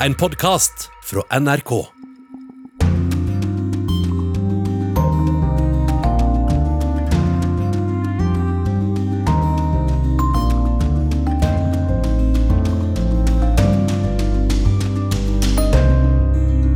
[0.00, 1.86] En podkast fra NRK.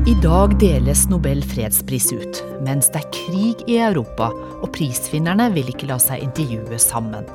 [0.07, 5.69] I dag deles Nobel fredspris ut, mens det er krig i Europa, og prisvinnerne vil
[5.69, 7.29] ikke la seg intervjue sammen.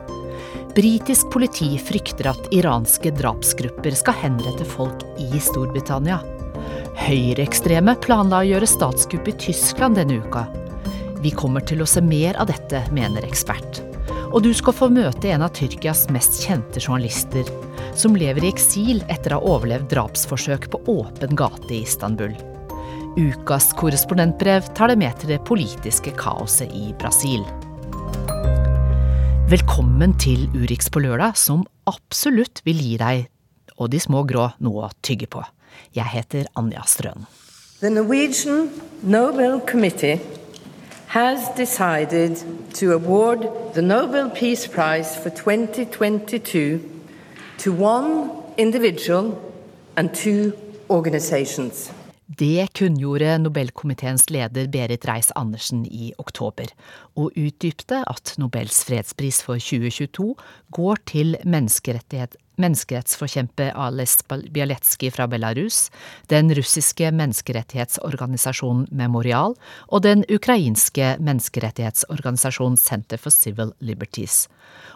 [0.75, 6.17] Britisk politi frykter at iranske drapsgrupper skal henrette folk i Storbritannia.
[6.99, 10.43] Høyreekstreme planla å gjøre statskupp i Tyskland denne uka.
[11.23, 13.79] Vi kommer til å se mer av dette, mener ekspert.
[14.35, 17.47] Og du skal få møte en av Tyrkias mest kjente journalister,
[17.95, 22.35] som lever i eksil etter å ha overlevd drapsforsøk på åpen gate i Istanbul.
[23.15, 27.47] Ukas korrespondentbrev tar det med til det politiske kaoset i Brasil.
[29.45, 33.27] Velkommen til Urix på lørdag, som absolutt vil gi deg
[33.77, 35.43] og de små grå noe å tygge på.
[35.93, 37.27] Jeg heter Anja Strøn.
[37.77, 38.71] The Norwegian
[39.03, 40.17] Nobel Committee
[41.13, 42.41] has decided
[42.73, 46.81] to award the Nobel Peace Prize for 2022
[47.59, 49.37] to one individual
[49.95, 50.53] and two
[50.89, 51.91] organizations.
[52.35, 56.67] Det kunngjorde Nobelkomiteens leder Berit Reiss-Andersen i oktober,
[57.15, 60.35] og utdypte at Nobels fredspris for 2022
[60.75, 65.89] går til menneskerettsforkjemper Ales Bialetskij fra Belarus,
[66.27, 69.55] den russiske menneskerettighetsorganisasjonen Memorial
[69.87, 74.49] og den ukrainske menneskerettighetsorganisasjonen Center for Civil Liberties.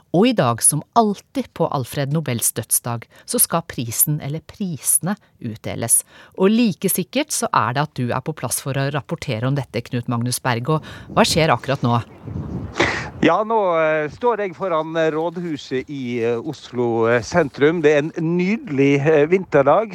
[0.10, 5.14] Og i dag, som alltid på Alfred Nobels dødsdag, så skal prisen, eller prisene,
[5.46, 6.02] utdeles.
[6.42, 9.58] Og like sikkert så er det at du er på plass for å rapportere om
[9.58, 10.72] dette, Knut Magnus Berg.
[10.74, 12.00] Og hva skjer akkurat nå?
[13.22, 17.84] Ja, nå uh, står jeg foran rådhuset i uh, Oslo sentrum.
[17.86, 18.96] Det er en nydelig
[19.30, 19.94] vinterdag.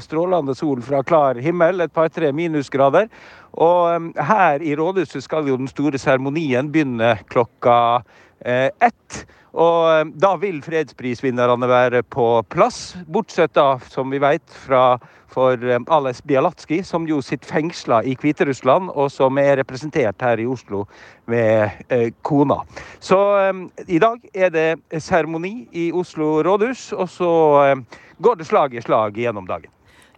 [0.00, 3.10] Strålende sol fra klar himmel, et par-tre minusgrader.
[3.60, 7.76] Og her i rådhuset skal jo den store seremonien begynne klokka
[8.40, 9.18] ett.
[9.54, 14.98] Og eh, da vil fredsprisvinnerne være på plass, bortsett da, som vi vet, fra
[15.30, 20.42] for eh, Ales Bialatski, som jo sitter fengsla i Hviterussland, og som er representert her
[20.42, 20.84] i Oslo
[21.30, 22.60] med eh, kona.
[23.02, 24.68] Så eh, i dag er det
[25.02, 27.34] seremoni i Oslo rådhus, og så
[27.64, 29.70] eh, går det slag i slag gjennom dagen.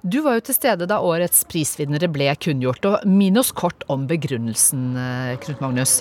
[0.03, 4.09] Du var jo til stede da årets prisvinnere ble kunngjort, og minn oss kort om
[4.11, 6.01] begrunnelsen, eh, Knut Magnus.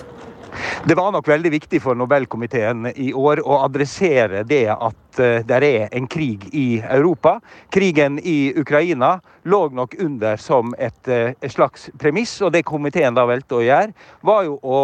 [0.84, 5.60] Det var nok veldig viktig for Nobelkomiteen i år å adressere det at eh, det
[5.62, 7.38] er en krig i Europa.
[7.72, 9.14] Krigen i Ukraina
[9.44, 13.64] lå nok under som et, eh, et slags premiss, og det komiteen da valgte å
[13.64, 13.92] gjøre,
[14.22, 14.78] var jo å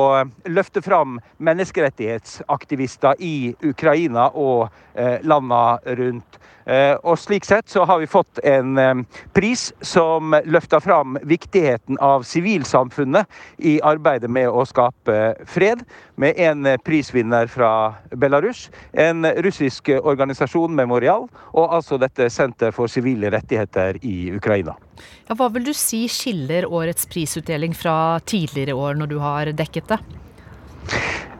[0.46, 6.38] løfte fram menneskerettighetsaktivister i Ukraina og eh, landene rundt.
[6.68, 11.96] Eh, og slik sett så har vi fått en eh, pris som løfter fram viktigheten
[12.04, 13.24] av sivilsamfunnet
[13.64, 15.16] i arbeidet med å skape
[15.48, 15.86] fred,
[16.18, 17.70] med en eh, prisvinner fra
[18.10, 24.76] Belarus, en russisk organisasjon, Memorial, og altså dette Senter for sivile rettigheter i Ukraina.
[25.28, 29.94] Ja, hva vil du si skiller årets prisutdeling fra tidligere år, når du har dekket
[29.94, 30.02] det?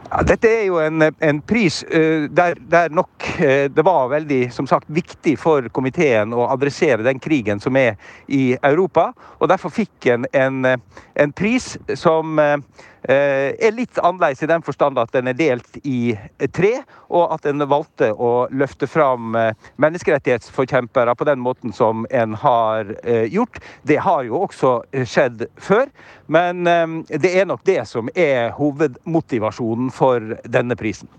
[0.09, 4.39] Ja, dette er jo en, en pris uh, der, der, nok uh, det var veldig
[4.53, 7.93] som sagt, viktig for komiteen å adressere den krigen som er
[8.25, 9.11] i Europa.
[9.37, 10.65] Og derfor fikk en en,
[11.13, 12.57] en pris som uh,
[13.03, 16.15] er litt annerledes i den forstand at den er delt i
[16.55, 16.71] tre,
[17.09, 19.35] og at en valgte å løfte fram
[19.81, 22.91] menneskerettighetsforkjempere på den måten som en har
[23.29, 23.61] gjort.
[23.83, 24.73] Det har jo også
[25.03, 25.87] skjedd før,
[26.27, 26.65] men
[27.09, 31.09] det er nok det som er hovedmotivasjonen for denne prisen.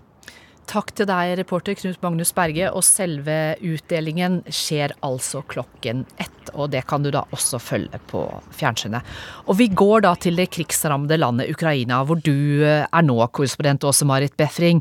[0.71, 2.69] Takk til deg, reporter Knut Magnus Berge.
[2.71, 6.51] Og selve utdelingen skjer altså klokken ett.
[6.55, 8.23] Og det kan du da også følge på
[8.55, 9.03] fjernsynet.
[9.51, 13.83] Og vi går da til det krigsrammede landet Ukraina, hvor du eh, er nå korrespondent
[13.87, 14.79] Åse Marit Befring.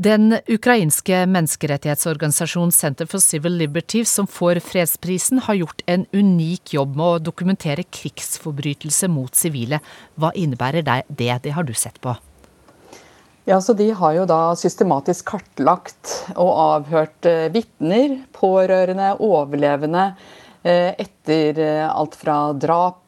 [0.00, 6.96] Den ukrainske menneskerettighetsorganisasjonen Center for Civil Liberties, som får fredsprisen, har gjort en unik jobb
[6.96, 9.84] med å dokumentere krigsforbrytelser mot sivile.
[10.16, 11.02] Hva innebærer det?
[11.12, 12.16] Det har du sett på?
[13.46, 20.06] Ja, så De har jo da systematisk kartlagt og avhørt eh, vitner, pårørende, overlevende
[20.64, 23.02] eh, etter eh, alt fra drap,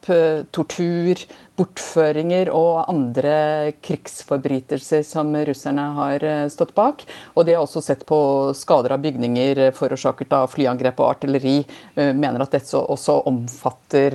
[0.53, 1.23] tortur,
[1.57, 7.01] bortføringer og andre krigsforbrytelser som russerne har stått bak.
[7.33, 8.19] Og de har også sett på
[8.55, 11.57] skader av bygninger forårsaket av flyangrep og artilleri.
[11.97, 14.15] Mener at dette også omfatter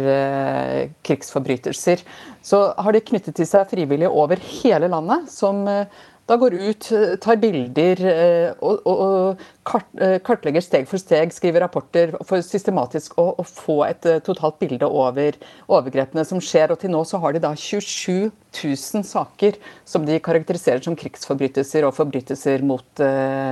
[1.04, 2.06] krigsforbrytelser.
[2.46, 5.66] Så har de knyttet til seg frivillige over hele landet, som
[6.32, 6.88] da går ut,
[7.24, 8.02] tar bilder
[8.64, 9.90] og, og, og kart,
[10.26, 15.36] kartlegger steg for steg, skriver rapporter for systematisk å, å få et totalt bilde over
[15.68, 16.72] overgrepene som skjer.
[16.72, 21.88] Og til nå så har de da 27 000 saker som de karakteriserer som krigsforbrytelser
[21.88, 23.06] og forbrytelser mot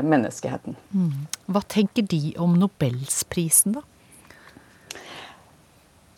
[0.07, 0.79] menneskeheten.
[0.95, 1.27] Mm.
[1.51, 3.85] Hva tenker de om Nobelsprisen, da?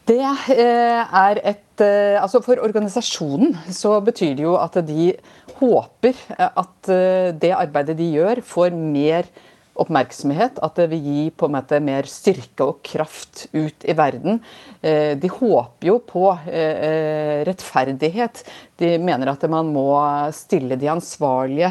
[0.10, 5.12] Det eh, er et eh, Altså for organisasjonen så betyr det jo at de
[5.60, 9.30] håper at eh, det arbeidet de gjør, får mer
[9.82, 10.58] oppmerksomhet.
[10.62, 14.42] At det vil gi på en måte mer styrke og kraft ut i verden.
[14.82, 16.26] De håper jo på
[17.48, 18.44] rettferdighet.
[18.82, 19.88] De mener at man må
[20.36, 21.70] stille de ansvarlige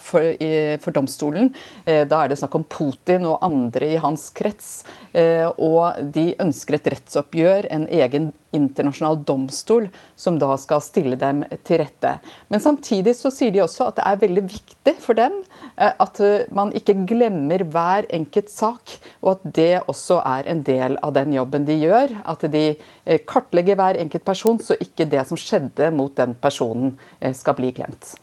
[0.00, 0.44] for,
[0.82, 1.50] for domstolen.
[1.84, 4.78] Da er det snakk om Putin og andre i hans krets
[5.18, 11.42] Eh, og de ønsker et rettsoppgjør, en egen internasjonal domstol, som da skal stille dem
[11.68, 12.14] til rette.
[12.52, 15.40] Men samtidig så sier de også at det er veldig viktig for dem
[15.76, 20.62] eh, at eh, man ikke glemmer hver enkelt sak, og at det også er en
[20.66, 22.14] del av den jobben de gjør.
[22.28, 22.64] At de
[23.28, 26.96] kartlegger hver enkelt person, så ikke det som skjedde mot den personen
[27.34, 28.16] skal bli glemt.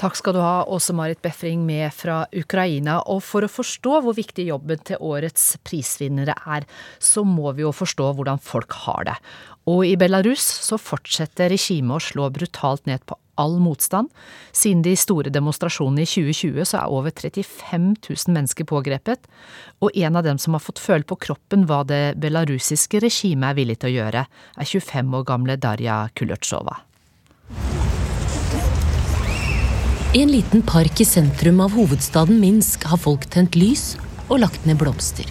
[0.00, 3.02] Takk skal du ha, Åse Marit Befring med fra Ukraina.
[3.12, 6.64] Og for å forstå hvor viktig jobben til årets prisvinnere er,
[6.96, 9.18] så må vi jo forstå hvordan folk har det.
[9.68, 14.08] Og i Belarus så fortsetter regimet å slå brutalt ned på all motstand.
[14.56, 19.28] Siden de store demonstrasjonene i 2020 så er over 35 000 mennesker pågrepet,
[19.84, 23.60] og en av dem som har fått føle på kroppen hva det belarusiske regimet er
[23.60, 26.86] villig til å gjøre, er 25 år gamle Darja Kulørtsova.
[30.10, 33.92] I en liten park i sentrum av hovedstaden Minsk har folk tent lys
[34.26, 35.28] og lagt ned blomster.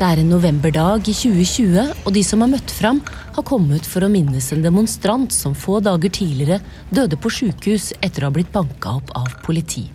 [0.00, 3.02] Det er en novemberdag i 2020, og de som har møtt fram,
[3.36, 8.24] har kommet for å minnes en demonstrant som få dager tidligere døde på sjukehus etter
[8.24, 9.90] å ha blitt banka opp av politi.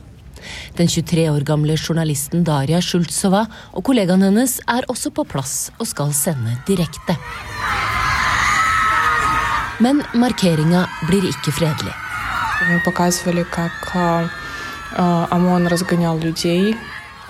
[0.78, 5.90] Den 23 år gamle journalisten Daria Sjultsova og kollegaen hennes er også på plass og
[5.90, 7.18] skal sende direkte.
[9.84, 11.92] Men markeringa blir ikke fredelig.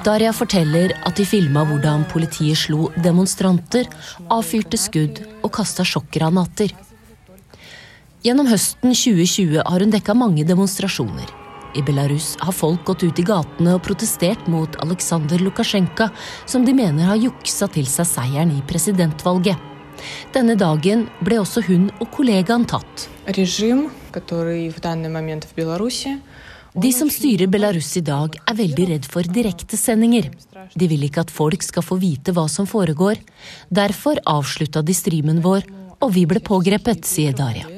[0.06, 3.89] Daria forteller at de filma hvordan politiet slo demonstranter,
[4.30, 6.75] avfyrte skudd og kasta sjokkgranater.
[8.25, 11.31] Gjennom høsten 2020 har hun dekka mange demonstrasjoner.
[11.75, 16.12] I Belarus har folk gått ut i gatene og protestert mot Aleksandr Lukasjenko,
[16.45, 19.75] som de mener har juksa til seg seieren i presidentvalget.
[20.36, 23.07] Denne dagen ble også hun og kollegaen tatt.
[26.75, 30.27] De som styrer Belarus i dag, er veldig redd for direktesendinger.
[30.75, 33.21] De vil ikke at folk skal få vite hva som foregår.
[33.71, 35.63] Derfor avslutta de streamen vår,
[36.03, 37.69] og vi ble pågrepet, sier Daria.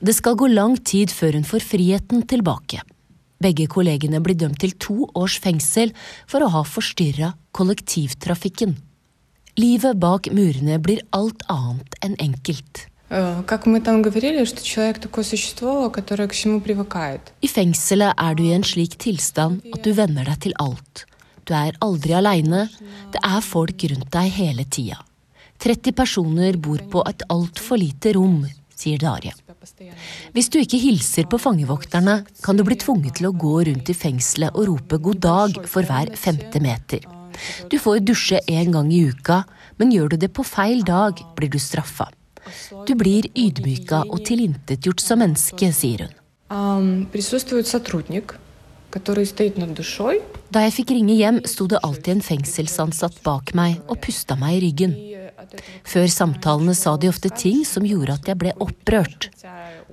[0.00, 2.80] Det skal gå lang tid før hun får friheten tilbake.
[3.40, 5.92] Begge kollegene blir dømt til to års fengsel
[6.28, 8.74] for å ha forstyrra kollektivtrafikken.
[9.58, 12.86] Livet bak murene blir alt annet enn enkelt.
[13.10, 13.42] I
[17.50, 21.02] fengselet er du i en slik tilstand at du venner deg til alt.
[21.42, 22.70] Du er aldri aleine,
[23.10, 25.02] det er folk rundt deg hele tida.
[25.60, 28.46] 30 personer bor på et altfor lite rom,
[28.78, 29.34] sier Darje.
[30.32, 33.98] Hvis du ikke hilser på fangevokterne, kan du bli tvunget til å gå rundt i
[33.98, 37.19] fengselet og rope god dag for hver femte meter.
[37.70, 39.44] Du får dusje én gang i uka,
[39.78, 42.10] men gjør du det på feil dag, blir du straffa.
[42.88, 46.16] Du blir ydmyka og tilintetgjort som menneske, sier hun.
[50.50, 54.58] Da jeg fikk ringe hjem, sto det alltid en fengselsansatt bak meg og pusta meg
[54.58, 54.96] i ryggen.
[55.86, 59.30] Før samtalene sa de ofte ting som gjorde at jeg ble opprørt.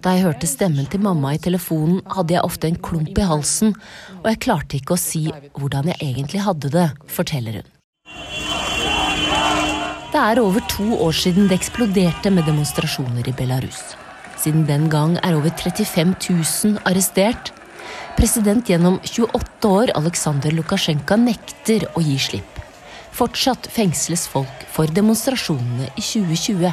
[0.04, 3.74] Da jeg hørte stemmen til mamma i telefonen, hadde jeg ofte en klump i halsen,
[4.22, 5.24] og jeg klarte ikke å si
[5.58, 7.72] hvordan jeg egentlig hadde det, forteller hun.
[10.14, 13.82] Det er over to år siden det eksploderte med demonstrasjoner i Belarus.
[14.38, 17.52] Siden den gang er over 35 000 arrestert.
[18.18, 22.62] President gjennom 28 år, Aleksandr Lukasjenko, nekter å gi slipp.
[23.18, 26.72] Fortsatt fengsles folk for demonstrasjonene i 2020.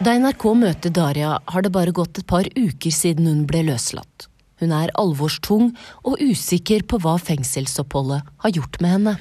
[0.00, 4.30] Da NRK møter Daria, har det bare gått et par uker siden hun ble løslatt.
[4.62, 5.74] Hun er alvorstung
[6.08, 9.14] og usikker på hva fengselsoppholdet har gjort med henne.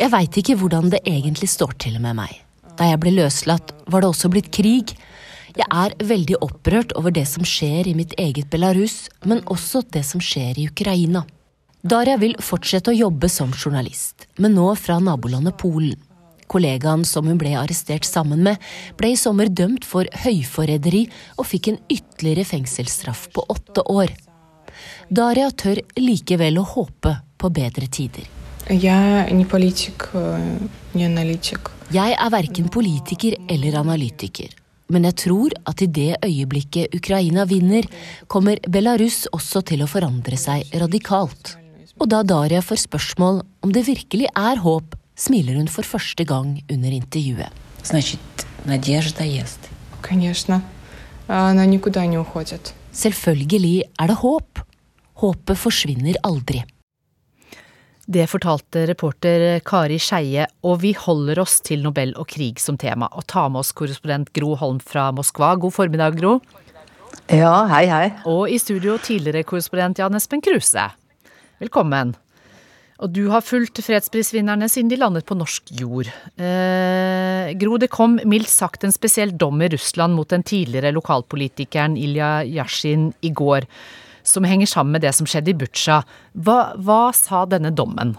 [0.00, 2.32] Jeg veit ikke hvordan det egentlig står til med meg.
[2.80, 4.96] Da jeg ble løslatt, var det også blitt krig.
[5.52, 10.08] Jeg er veldig opprørt over det som skjer i mitt eget Belarus, men også det
[10.08, 11.28] som skjer i Ukraina.
[11.82, 15.94] Daria vil fortsette å jobbe som journalist, men nå fra nabolandet Polen.
[16.50, 18.56] Kollegaen som hun ble arrestert sammen med,
[18.98, 21.04] ble i sommer dømt for høyforræderi
[21.36, 24.10] og fikk en ytterligere fengselsstraff på åtte år.
[25.08, 28.26] Daria tør likevel å håpe på bedre tider.
[31.94, 34.50] Jeg er verken politiker eller analytiker.
[34.88, 37.84] Men jeg tror at i det øyeblikket Ukraina vinner,
[38.26, 41.58] kommer Belarus også til å forandre seg radikalt.
[41.98, 46.60] Og da Daria får spørsmål om det virkelig er håp, smiler hun for første gang
[46.70, 47.50] under intervjuet.
[52.94, 54.62] Selvfølgelig er det håp.
[55.18, 56.62] Håpet forsvinner aldri.
[58.08, 63.10] Det fortalte reporter Kari Skeie, og vi holder oss til Nobel og krig som tema.
[63.12, 65.56] Og tar med oss korrespondent Gro Holm fra Moskva.
[65.60, 66.38] God formiddag, Gro.
[67.26, 68.06] Ja, hei, hei.
[68.30, 70.86] Og i studio tidligere korrespondent Jan Espen Kruse.
[71.58, 72.12] Velkommen.
[73.02, 76.10] Og du har fulgt fredsprisvinnerne siden de landet på norsk jord.
[76.38, 81.96] Eh, Gro, det kom mildt sagt en spesiell dom i Russland mot den tidligere lokalpolitikeren
[81.98, 83.66] Ilja Yashin i går
[84.26, 86.02] som henger sammen med det som skjedde i Butsja.
[86.38, 88.14] Hva, hva sa denne dommen?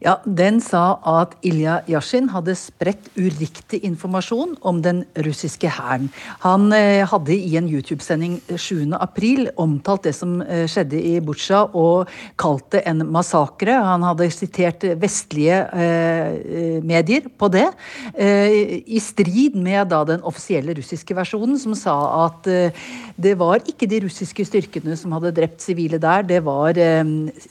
[0.00, 6.08] Ja, Den sa at Ilja Yashin hadde spredt uriktig informasjon om den russiske hæren.
[6.44, 12.10] Han eh, hadde i en YouTube-sending 7.4 omtalt det som eh, skjedde i Butsja og
[12.40, 13.74] kalt det en massakre.
[13.74, 17.68] Han hadde sitert vestlige eh, medier på det,
[18.14, 21.96] eh, i strid med den offisielle russiske versjonen, som sa
[22.26, 22.82] at eh,
[23.16, 27.02] det var ikke de russiske styrkene som hadde drept sivile der, det var eh,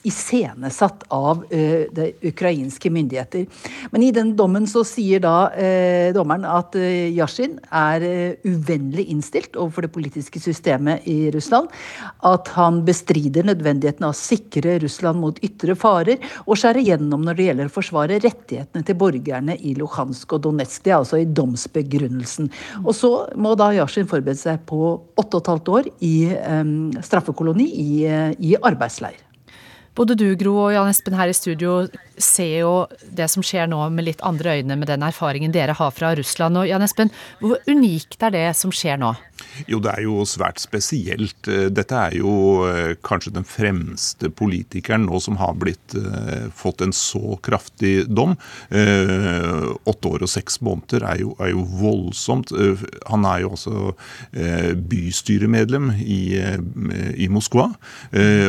[0.08, 3.46] iscenesatt av det ukrainske myndigheter.
[3.92, 9.08] Men i den dommen så sier da eh, dommeren at eh, Yashin er eh, uvennlig
[9.14, 11.70] innstilt overfor det politiske systemet i Russland.
[12.28, 17.38] At han bestrider nødvendigheten av å sikre Russland mot ytre farer, og skjære gjennom når
[17.38, 20.84] det gjelder å forsvare rettighetene til borgerne i Luhansk og Donetsk.
[20.86, 22.52] Det er altså i domsbegrunnelsen.
[22.86, 26.64] Og så må da Yashin forberede seg på åtte og et halvt år i eh,
[27.06, 29.20] straffekoloni i, eh, i arbeidsleir.
[29.98, 31.82] Både du, Gro, og Jan Espen her i studio
[32.26, 32.74] ser jo
[33.04, 36.58] det som skjer nå med litt andre øyne med den erfaringen dere har fra Russland.
[36.58, 37.12] Og Jan Espen,
[37.42, 39.14] hvor unikt er det som skjer nå?
[39.70, 41.48] Jo, det er jo svært spesielt.
[41.50, 42.34] Eh, dette er jo
[42.68, 48.36] eh, kanskje den fremste politikeren nå som har blitt, uh, fått en så kraftig dom.
[48.72, 52.52] Uh, åtte år og seks måneder er jo, er jo voldsomt.
[53.10, 53.94] Han er jo også
[54.92, 56.22] bystyremedlem i,
[57.22, 57.68] i Moskva.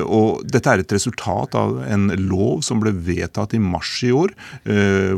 [0.05, 4.33] og dette er et resultat av en lov som ble vedtatt i mars i år,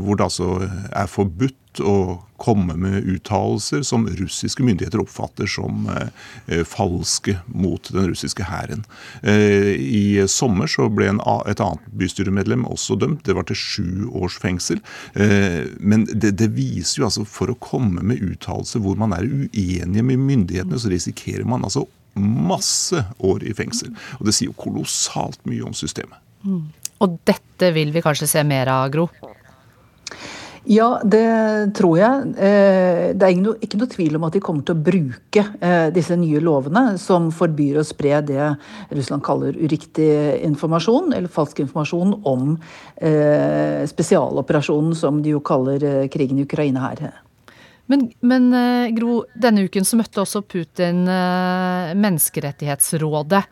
[0.00, 6.62] hvor det altså er forbudt å komme med uttalelser som russiske myndigheter oppfatter som eh,
[6.68, 8.84] falske mot den russiske hæren.
[9.22, 13.24] Eh, I sommer så ble et annet bystyremedlem også dømt.
[13.26, 14.82] Det var til sju års fengsel.
[15.14, 19.26] Eh, men det, det, viser jo altså for å komme med uttalelser hvor man er
[19.26, 23.94] uenige med myndighetene, så risikerer man altså masse år i fengsel.
[24.20, 26.20] Og det sier jo kolossalt mye om systemet.
[26.44, 26.66] Mm.
[27.04, 29.06] Og dette vil vi kanskje se mer av, Gro?
[30.64, 31.28] Ja, det
[31.76, 32.28] tror jeg.
[32.40, 36.16] Eh, det er ikke noe tvil om at de kommer til å bruke eh, disse
[36.16, 38.56] nye lovene, som forbyr å spre det
[38.94, 42.56] Russland kaller uriktig informasjon, eller falsk informasjon om
[42.96, 46.98] eh, spesialoperasjonen som de jo kaller krigen i Ukraina her.
[47.92, 48.48] Men, men
[48.96, 53.44] Gro, denne uken så møtte også Putin Menneskerettighetsrådet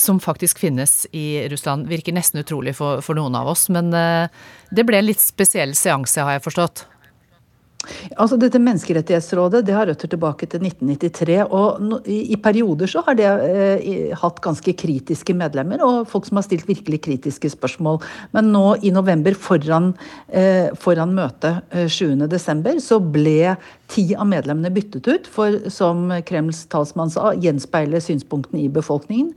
[0.00, 1.88] som faktisk finnes i Russland.
[1.90, 4.28] Virker nesten utrolig for, for noen av oss, men uh,
[4.70, 6.86] det ble en litt spesiell seanse, har jeg forstått?
[8.18, 11.36] Altså dette Menneskerettighetsrådet det har røtter tilbake til 1993.
[11.44, 16.46] og i, perioder så har det eh, hatt ganske kritiske medlemmer, og folk som har
[16.46, 18.00] stilt virkelig kritiske spørsmål.
[18.36, 19.92] Men nå i november, foran,
[20.28, 23.56] eh, foran møtet eh, 7.12., så ble
[23.92, 29.32] ti av medlemmene byttet ut for, som Kremls talsmann sa, gjenspeile synspunktene i befolkningen.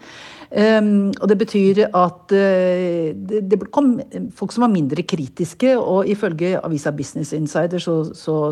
[0.49, 3.91] Um, og det betyr at uh, det, kom
[4.33, 7.99] folk som var mindre kritiske, og ifølge avisa Business Insider så,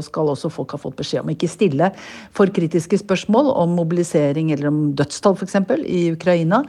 [0.05, 1.89] skal også folk ha fått beskjed om ikke stille
[2.37, 5.57] for kritiske spørsmål om mobilisering eller om dødstall f.eks.
[5.89, 6.61] i Ukraina.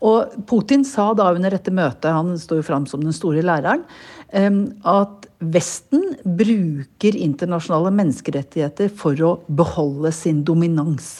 [0.00, 3.84] Og Putin sa da under dette møtet, han står jo fram som den store læreren,
[4.32, 11.14] um, at Vesten bruker internasjonale menneskerettigheter for å beholde sin dominans.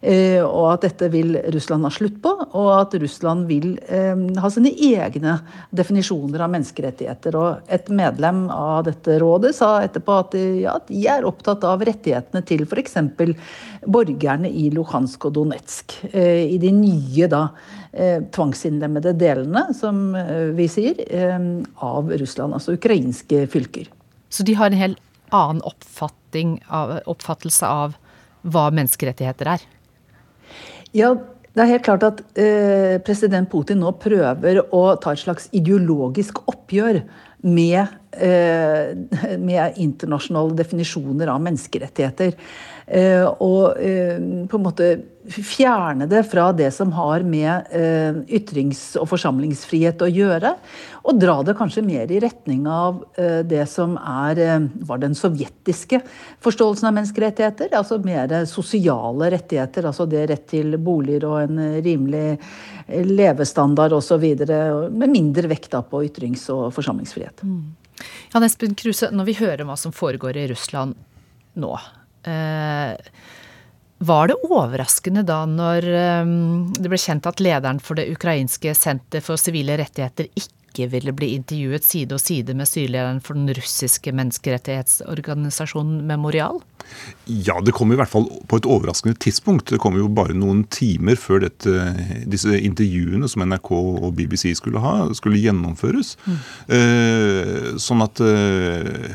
[0.00, 4.50] Eh, og at dette vil Russland ha slutt på, og at Russland vil eh, ha
[4.52, 5.38] sine egne
[5.74, 7.38] definisjoner av menneskerettigheter.
[7.38, 12.44] Og et medlem av dette rådet sa etterpå at ja, de er opptatt av rettighetene
[12.46, 12.98] til f.eks.
[13.86, 15.98] borgerne i Luhansk og Donetsk.
[16.12, 17.46] Eh, I de nye da
[17.94, 20.16] tvangsinnlemmede delene, som
[20.56, 20.98] vi sier,
[21.78, 23.86] av Russland, altså ukrainske fylker.
[24.34, 24.98] Så de har en helt
[25.30, 27.94] annen av, oppfattelse av
[28.44, 29.64] hva menneskerettigheter er?
[30.94, 31.14] Ja,
[31.54, 36.40] det er helt klart at eh, president Putin nå prøver å ta et slags ideologisk
[36.50, 37.00] oppgjør
[37.46, 38.94] med, eh,
[39.38, 42.34] med internasjonale definisjoner av menneskerettigheter.
[42.86, 44.88] Eh, og eh, på en måte
[45.24, 50.52] fjerne det fra det som har med eh, ytrings- og forsamlingsfrihet å gjøre.
[51.08, 53.02] Og dra det kanskje mer i retning av
[53.44, 54.38] det som er,
[54.88, 55.98] var den sovjetiske
[56.44, 57.74] forståelsen av menneskerettigheter.
[57.76, 59.84] Altså mer sosiale rettigheter.
[59.90, 62.38] Altså det rett til boliger og en rimelig
[62.88, 64.24] levestandard osv.
[64.96, 67.44] Med mindre vekt på ytrings- og forsamlingsfrihet.
[67.44, 67.74] Mm.
[68.32, 70.96] Jan Espen Kruse, når vi hører hva som foregår i Russland
[71.60, 71.76] nå,
[74.04, 76.34] var det overraskende da når eh,
[76.76, 80.52] det ble kjent at lederen for det ukrainske senter for sivile rettigheter ikke
[80.90, 86.62] ville bli intervjuet side og side med styrelederen for den russiske menneskerettighetsorganisasjonen Memorial?
[87.24, 89.70] Ja, det kom i hvert fall på et overraskende tidspunkt.
[89.72, 91.72] Det kom jo bare noen timer før dette,
[92.28, 96.14] disse intervjuene som NRK og BBC skulle ha, skulle gjennomføres.
[96.28, 96.36] Mm.
[96.76, 99.08] Eh, sånn at eh,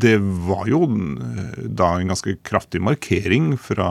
[0.00, 0.82] det var jo
[1.64, 3.88] da en ganske kraftig markering fra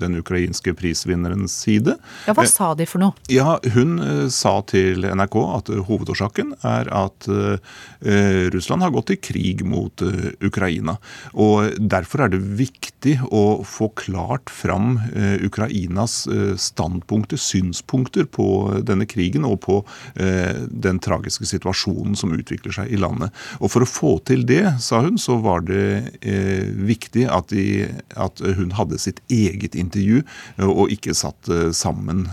[0.00, 1.98] den ukrainske prisvinnerens side.
[2.26, 3.16] Ja, Hva sa de for noe?
[3.32, 9.16] Ja, Hun eh, sa til NRK at hovedårsaken er at eh, Russland har gått i
[9.16, 10.96] krig mot eh, Ukraina.
[11.32, 16.26] Og derfor er det viktig å få klart fram eh, Ukrainas
[16.60, 19.76] standpunkter, synspunkter på denne krigen og på
[20.14, 23.32] den tragiske situasjonen som utvikler seg i landet.
[23.60, 26.10] Og For å få til det, sa hun, så var det
[26.76, 27.88] viktig at, de,
[28.20, 30.22] at hun hadde sitt eget intervju,
[30.66, 32.26] og ikke satt sammen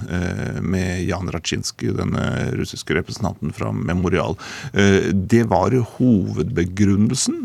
[0.61, 2.25] med Jan Ratsjinskij, denne
[2.57, 4.37] russiske representanten fra Memorial.
[4.73, 7.43] Det var hovedbegrunnelsen.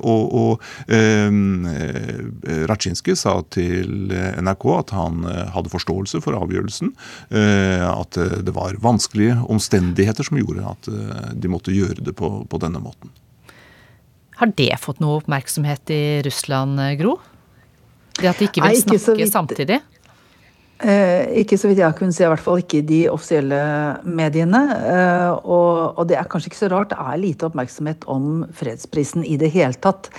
[0.00, 0.66] og, og
[2.46, 6.92] Eh, Raczynski sa til NRK at han eh, hadde forståelse for avgjørelsen.
[7.30, 10.90] Eh, at det var vanskelige omstendigheter som gjorde at
[11.36, 13.12] de måtte gjøre det på, på denne måten.
[14.36, 17.16] Har det fått noe oppmerksomhet i Russland, Gro?
[18.16, 19.78] Det at de ikke vil Nei, ikke snakke samtidig?
[20.76, 23.58] Eh, ikke så vidt jeg kunne se, i hvert fall ikke i de offisielle
[24.04, 24.60] mediene.
[24.76, 26.90] Eh, og, og, det er kanskje ikke så rart.
[26.92, 30.10] Det er lite oppmerksomhet om fredsprisen i det hele tatt.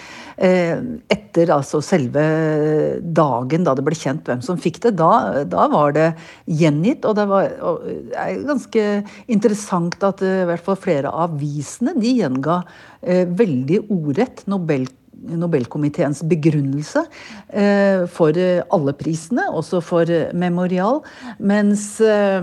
[0.42, 0.74] Eh,
[1.14, 2.26] etter altså selve
[3.02, 6.10] dagen da det ble kjent hvem som fikk det, da, da var det
[6.50, 7.06] gjengitt.
[7.06, 8.86] Og det var og det er ganske
[9.30, 12.64] interessant at i hvert fall flere av avisene de gjenga
[13.06, 17.02] eh, veldig ordrett Nobelpris Nobelkomiteens begrunnelse
[17.50, 21.02] eh, for alle prisene, også for Memorial.
[21.40, 22.38] Mens eh,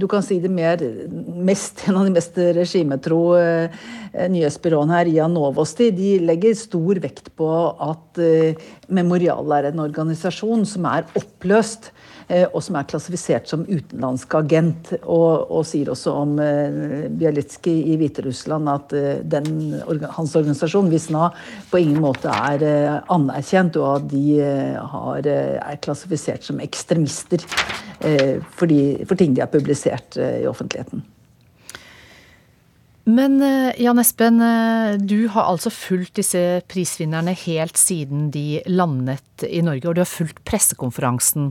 [0.00, 0.82] du kan si det mer
[1.36, 3.78] mest, En av de mest regimetro eh,
[4.32, 7.48] nyhetsbyråene her, Ian Novosti, de legger stor vekt på
[7.84, 8.20] at
[8.88, 11.92] Memorial er en organisasjon som er oppløst.
[12.28, 14.92] Eh, og som er klassifisert som utenlandsk agent.
[15.00, 19.78] Og, og sier også om eh, Bialitsjkij i Hviterussland at eh, den,
[20.12, 21.30] hans organisasjon, Visna,
[21.70, 22.64] på ingen måte er
[23.12, 24.40] anerkjent, og at de
[24.92, 27.42] har, er klassifisert som ekstremister
[28.54, 31.02] fordi, for ting de har publisert i offentligheten.
[33.10, 33.40] Men
[33.80, 34.38] Jan Espen,
[35.02, 40.10] du har altså fulgt disse prisvinnerne helt siden de landet i Norge, og du har
[40.10, 41.50] fulgt pressekonferansen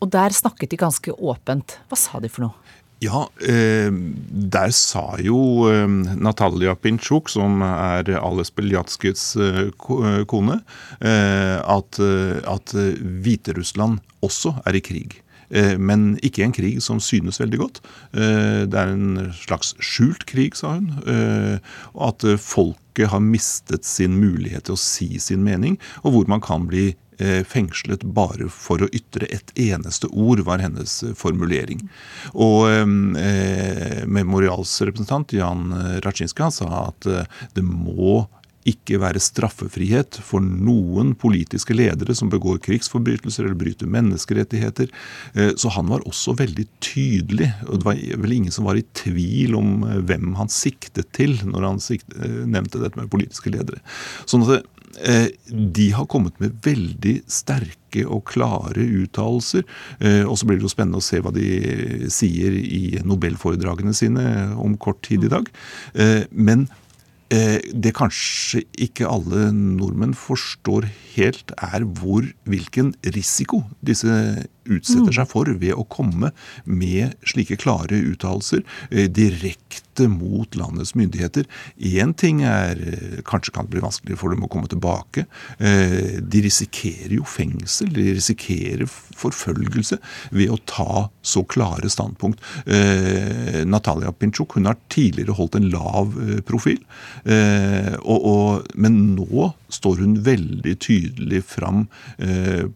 [0.00, 1.78] og der snakket de ganske åpent.
[1.88, 2.66] Hva sa de for noe?
[3.04, 5.84] Ja, eh, der sa jo eh,
[6.16, 10.62] Natalia Pinchuk, som er Ales Beljatskijs eh, kone,
[10.96, 12.74] at, at
[13.26, 15.20] Hviterussland også er i krig.
[15.78, 17.76] Men ikke en krig som synes veldig godt.
[18.10, 20.88] Det er en slags skjult krig, sa hun.
[21.94, 26.42] Og at folket har mistet sin mulighet til å si sin mening, og hvor man
[26.42, 26.88] kan bli
[27.48, 31.84] fengslet bare for å ytre et eneste ord, var hennes eh, formulering.
[32.34, 35.70] Og eh, Memorials representant Jan
[36.04, 38.24] Raczynski sa at eh, det må
[38.66, 44.90] ikke være straffefrihet for noen politiske ledere som begår krigsforbrytelser eller bryter menneskerettigheter.
[45.54, 47.52] Så han var også veldig tydelig.
[47.68, 51.68] og Det var vel ingen som var i tvil om hvem han siktet til når
[51.68, 51.78] han
[52.42, 53.78] nevnte dette med politiske ledere.
[54.26, 54.75] Sånn at Eh,
[55.50, 59.66] de har kommet med veldig sterke og klare uttalelser.
[60.00, 64.24] Eh, og så blir det jo spennende å se hva de sier i nobelforedragene sine
[64.60, 65.48] om kort tid i dag.
[65.94, 66.68] Eh, men
[67.26, 70.84] det kanskje ikke alle nordmenn forstår
[71.16, 76.32] helt, er hvor, hvilken risiko disse utsetter seg for ved å komme
[76.64, 81.46] med slike klare uttalelser eh, direkte mot landets myndigheter.
[81.76, 85.26] Én ting er eh, kanskje kan det bli vanskelig for dem å komme tilbake.
[85.58, 90.00] Eh, de risikerer jo fengsel, de risikerer forfølgelse
[90.36, 92.42] ved å ta så klare standpunkt.
[93.66, 96.14] Natalia Pinchuk hun har tidligere holdt en lav
[96.46, 96.78] profil,
[97.26, 101.86] og, og, men nå står hun veldig tydelig fram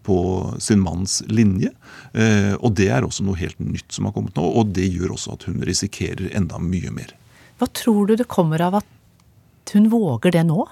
[0.03, 0.19] på
[0.59, 1.71] sin manns linje.
[2.13, 5.15] Eh, og det er også noe helt nytt som har kommet nå, og det gjør
[5.15, 7.15] også at hun risikerer enda mye mer.
[7.61, 10.65] Hva tror du det kommer av at hun våger det nå?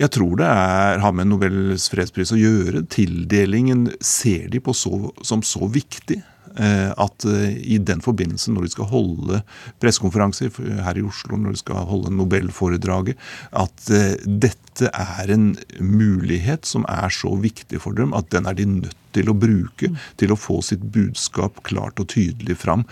[0.00, 2.86] Jeg tror det er, har med Nobels fredspris å gjøre.
[2.90, 8.66] Tildelingen ser de på så, som så viktig Eh, at eh, i den forbindelse, når
[8.66, 9.42] de skal holde
[9.82, 10.52] pressekonferanser
[10.84, 13.20] her i Oslo, når de skal holde Nobelforedraget,
[13.52, 18.56] at eh, dette er en mulighet som er så viktig for dem at den er
[18.56, 22.86] de nødt til å bruke til å få sitt budskap klart og tydelig fram.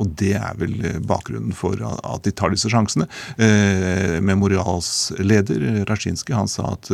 [0.00, 3.04] Og det er vel bakgrunnen for at de tar disse sjansene.
[4.24, 6.88] Memorials leder, Rashinski, han sa at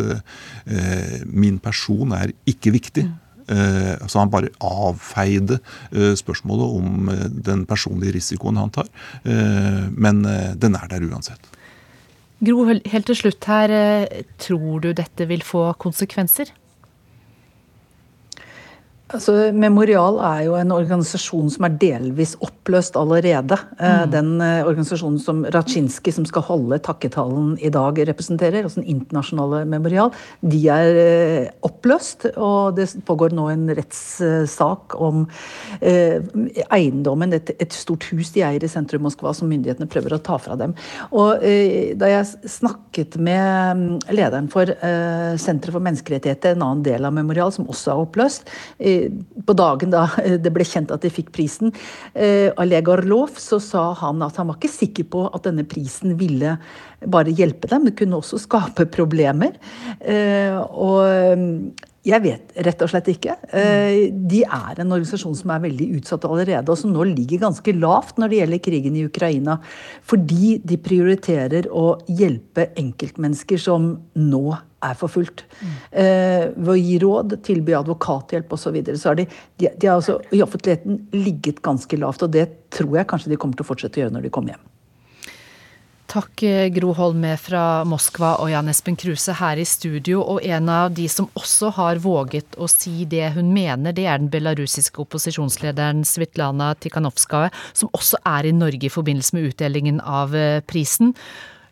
[1.31, 3.07] min person er ikke viktig.
[3.49, 5.59] Eh, så han bare avfeide
[5.91, 8.89] eh, spørsmålet om eh, den personlige risikoen han tar.
[9.23, 10.23] Men
[10.59, 11.47] den er der uansett.
[12.43, 13.73] Gro, helt til slutt her.
[14.43, 16.51] Tror du dette vil få konsekvenser?
[19.12, 23.59] Altså, Memorial er jo en organisasjon som er delvis oppløst allerede.
[23.77, 24.12] Eh, mm.
[24.12, 29.64] Den uh, organisasjonen som Raczynski, som skal holde takketalen i dag, representerer, altså den internasjonale
[29.68, 32.31] Memorial, de er uh, oppløst.
[32.33, 35.27] Og det pågår nå en rettssak om
[35.81, 36.20] eh,
[36.72, 40.38] eiendommen, et, et, stort hus de eier i sentrum Moskva, som myndighetene prøver å ta
[40.40, 40.75] fra dem.
[41.12, 41.42] Og
[41.98, 44.68] Da jeg snakket med lederen for
[45.40, 48.53] Senteret for menneskerettigheter, en annen del av Memorial, som også er oppløst,
[49.47, 50.07] på dagen da
[50.45, 51.73] det ble kjent at de fikk prisen,
[52.15, 56.17] eh, Oleg Orlov, så sa han at han var ikke sikker på at denne prisen
[56.21, 56.57] ville
[57.03, 59.57] bare hjelpe dem, det kunne også skape problemer.
[60.01, 63.37] Eh, og jeg vet rett og slett ikke.
[63.55, 67.75] Eh, de er en organisasjon som er veldig utsatt allerede, og som nå ligger ganske
[67.79, 69.59] lavt når det gjelder krigen i Ukraina.
[70.11, 74.45] Fordi de prioriterer å hjelpe enkeltmennesker som nå
[74.83, 75.45] er forfulgt.
[75.62, 75.77] Mm.
[76.57, 78.62] ved å gi råd, tilby advokathjelp osv.
[78.62, 78.99] Så, videre.
[78.99, 79.27] så har de,
[79.61, 82.27] de, de har altså i offentligheten ligget ganske lavt.
[82.27, 84.55] Og det tror jeg kanskje de kommer til å fortsette å gjøre når de kommer
[84.55, 84.68] hjem.
[86.12, 90.21] Takk, eh, Gro Holme fra Moskva og Jan Espen Kruse her i studio.
[90.21, 94.21] Og en av de som også har våget å si det hun mener, det er
[94.21, 100.37] den belarusiske opposisjonslederen Svitlana Tikhanovskaja, som også er i Norge i forbindelse med utdelingen av
[100.37, 101.14] eh, prisen.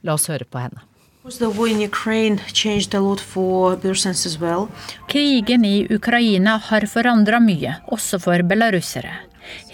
[0.08, 0.80] La oss høre på henne.
[5.10, 9.12] Krigen i Ukraina har forandra mye, også for belarusere.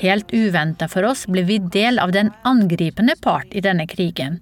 [0.01, 4.39] Helt uventa for oss ble vi del av den angripende part i denne krigen,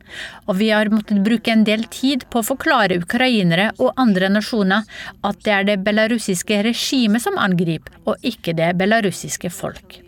[0.46, 4.86] og vi har måttet bruke en del tid på å forklare ukrainere og andre nasjoner
[5.22, 10.03] at det er det belarusiske regimet som angriper, og ikke det belarusiske folk.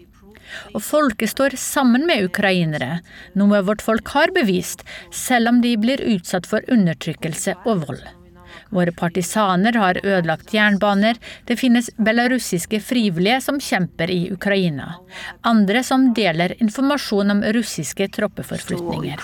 [0.75, 3.01] Og folket står sammen med ukrainere,
[3.39, 8.07] noe vårt folk har bevist, selv om de blir utsatt for undertrykkelse og vold.
[8.69, 14.97] Våre partisaner har ødelagt jernbaner, det finnes belarusiske frivillige som kjemper i Ukraina.
[15.47, 19.23] Andre som deler informasjon om russiske troppeforflytninger.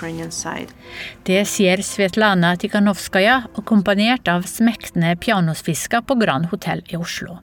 [1.26, 7.40] Det sier Svetlana Tikhanovskaja, akkompagnert av smektende pianosfisker på Grand Hotell i Oslo.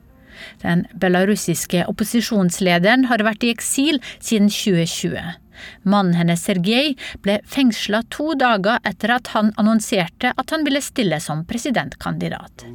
[0.63, 5.23] Den belarusiske opposisjonslederen har vært i eksil siden 2020.
[5.83, 11.19] Mannen hennes Sergej ble fengsla to dager etter at han annonserte at han ville stille
[11.23, 12.65] som presidentkandidat.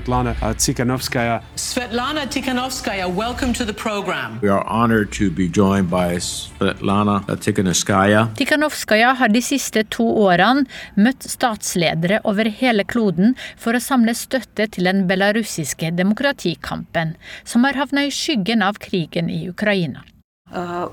[0.00, 1.40] Svetlana Tikhanovskaya.
[1.54, 4.38] Svetlana Tikhanovskaya, welcome to the program.
[4.42, 8.28] We are honored to be joined by Svetlana Tikhanovskaya.
[8.36, 14.68] Tikhanovskaya har de siste to årene møtt statsledere over hele kloden for å samle støtte
[14.74, 20.04] til den belarusiske demokratikampen, som har havna i skyggen av krigen i Ukraina.
[20.50, 20.90] Uh,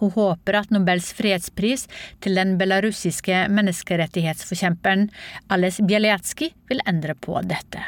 [0.00, 1.86] Hun håper at Nobels fredspris
[2.24, 5.06] til den belarusiske menneskerettighetsforkjemperen
[5.54, 7.84] Ales Bialetsky vil endre på dette.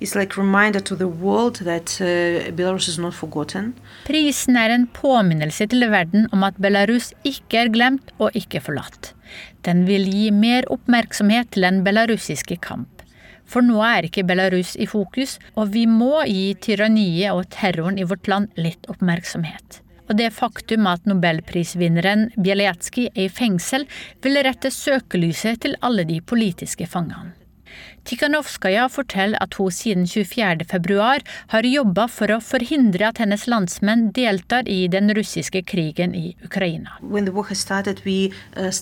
[0.00, 0.30] Like
[1.66, 3.72] that, uh,
[4.06, 9.12] Prisen er en påminnelse til verden om at Belarus ikke er glemt og ikke forlatt.
[9.66, 12.97] Den vil gi mer oppmerksomhet til den belarusiske kamp.
[13.48, 18.06] For nå er ikke Belarus i fokus, og vi må gi tyranniet og terroren i
[18.08, 19.80] vårt land litt oppmerksomhet.
[20.08, 23.84] Og det faktum at nobelprisvinneren Bieletsky er i fengsel,
[24.24, 27.34] vil rette søkelyset til alle de politiske fangene.
[28.08, 30.98] Tikhanovskaja forteller at hun siden 24.2
[31.52, 36.96] har jobba for å forhindre at hennes landsmenn deltar i den russiske krigen i Ukraina.
[37.52, 38.72] Started, uh,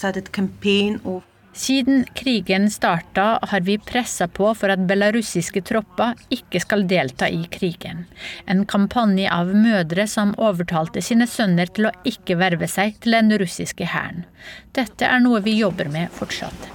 [1.57, 7.47] siden krigen starta, har vi pressa på for at belarusiske tropper ikke skal delta i
[7.51, 8.05] krigen.
[8.45, 13.33] En kampanje av mødre som overtalte sine sønner til å ikke verve seg til den
[13.41, 14.27] russiske hæren.
[14.77, 16.69] Dette er noe vi jobber med fortsatt.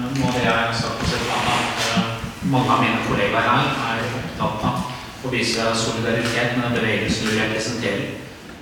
[0.00, 5.66] Nå av jeg sagt at mange av mine kollegaer her er opptatt av å vise
[5.76, 8.06] solidaritet med den bevegelsen du representerer.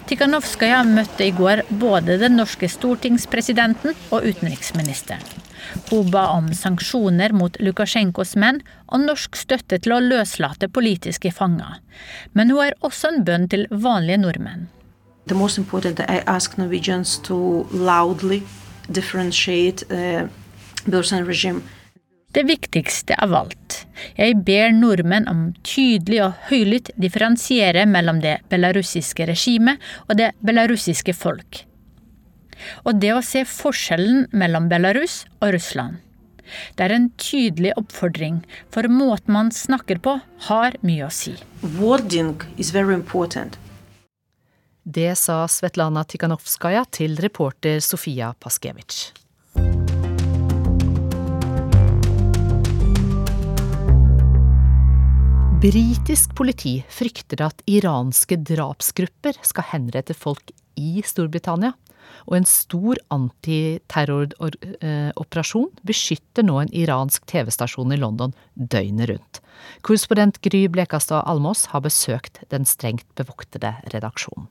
[0.09, 5.48] Tikhanovskaja møtte i går både den norske stortingspresidenten og utenriksministeren.
[5.91, 11.79] Hun ba om sanksjoner mot Lukasjenkos menn og norsk støtte til å løslate politiske fanger.
[12.33, 14.69] Men hun er også en bønn til vanlige nordmenn.
[15.29, 18.43] The most important, I ask Norwegians to loudly
[18.89, 20.29] differentiate uh,
[20.87, 21.61] Belarusian regime.
[22.33, 23.79] Det viktigste av alt.
[24.17, 31.17] Jeg ber nordmenn om tydelig og høylytt differensiere mellom det belarusiske regimet og det belarusiske
[31.17, 31.65] folk
[32.85, 35.99] og det å se forskjellen mellom Belarus og Russland.
[36.77, 38.41] Det er en tydelig oppfordring,
[38.73, 40.17] for måten man snakker på,
[40.49, 41.35] har mye å si.
[44.89, 49.11] Det sa Svetlana Tikhanovskaja til reporter Sofia Paskevitsj.
[55.59, 61.73] Britisk politi frykter at iranske drapsgrupper skal henrette folk i Storbritannia
[62.27, 69.35] og en stor antiterroroperasjon beskytter nå en iransk TV-stasjon i London døgnet rundt.
[69.83, 74.47] Korrespondent Gry Blekastad Almås har besøkt den strengt bevoktede redaksjonen.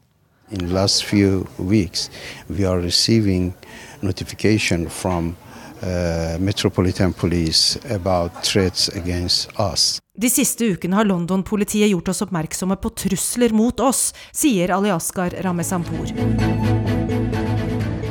[0.49, 2.10] In the last few weeks,
[2.47, 3.53] we are receiving
[4.01, 5.36] notification from
[5.84, 9.99] uh, Metropolitan Police about threats against us.
[10.15, 16.76] De siste ukene har London-politiet gjort oss oppmerksomme på trusler mot oss, sier Aliaskar Ramesampour.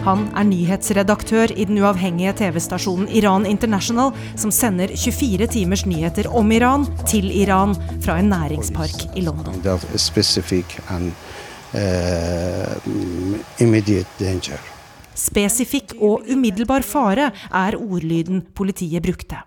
[0.07, 6.53] Han er nyhetsredaktør i den uavhengige TV-stasjonen Iran International, som sender 24 timers nyheter om
[6.55, 9.59] Iran til Iran fra en næringspark i London.
[9.67, 9.83] Uh,
[15.17, 19.43] Spesifikk og umiddelbar fare er ordlyden politiet brukte.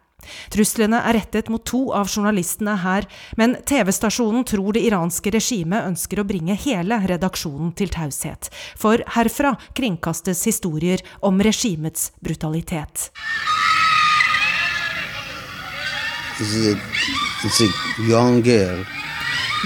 [0.53, 3.07] Truslene er rettet mot to av journalistene her,
[3.39, 8.51] men TV-stasjonen tror det iranske regimet ønsker å bringe hele redaksjonen til taushet.
[8.79, 13.09] For herfra kringkastes historier om regimets brutalitet.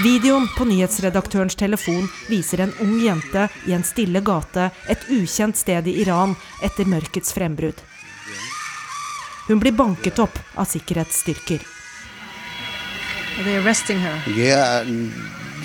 [0.02, 5.86] Videoen på nyhetsredaktørens telefon viser en ung jente i en stille gate et ukjent sted
[5.86, 6.34] i Iran
[6.66, 7.78] etter mørkets frembrudd.
[9.48, 11.60] Hun blir banket opp av sikkerhetsstyrker.
[14.36, 14.86] Yeah,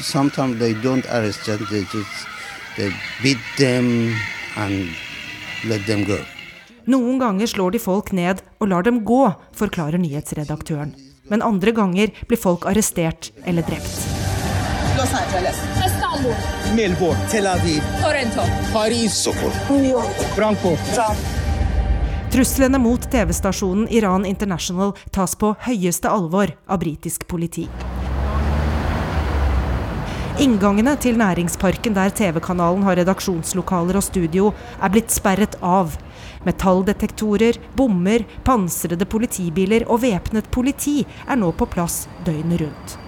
[0.01, 1.65] sometimes they don't arrest them.
[1.69, 2.27] They just
[2.75, 2.91] they
[3.23, 4.15] beat them
[4.57, 4.89] and
[5.69, 6.17] let them go.
[6.89, 9.21] Noen ganger slår de folk ned og lar dem gå,
[9.55, 10.95] forklarer nyhetsredaktøren.
[11.29, 13.99] Men andre ganger blir folk arrestert eller drept.
[14.97, 16.35] Los Angeles, Istanbul,
[16.75, 19.27] Melbourne, Tel Aviv, Toronto, Paris,
[19.69, 21.38] New York, Frankfurt.
[22.29, 27.63] Truslene mot TV-stasjonen Iran International tas på høyeste alvor av britisk politi.
[30.39, 35.97] Inngangene til næringsparken der TV-kanalen har redaksjonslokaler og studio, er blitt sperret av.
[36.45, 42.99] Metalldetektorer, bommer, pansrede politibiler og væpnet politi er nå på plass døgnet rundt.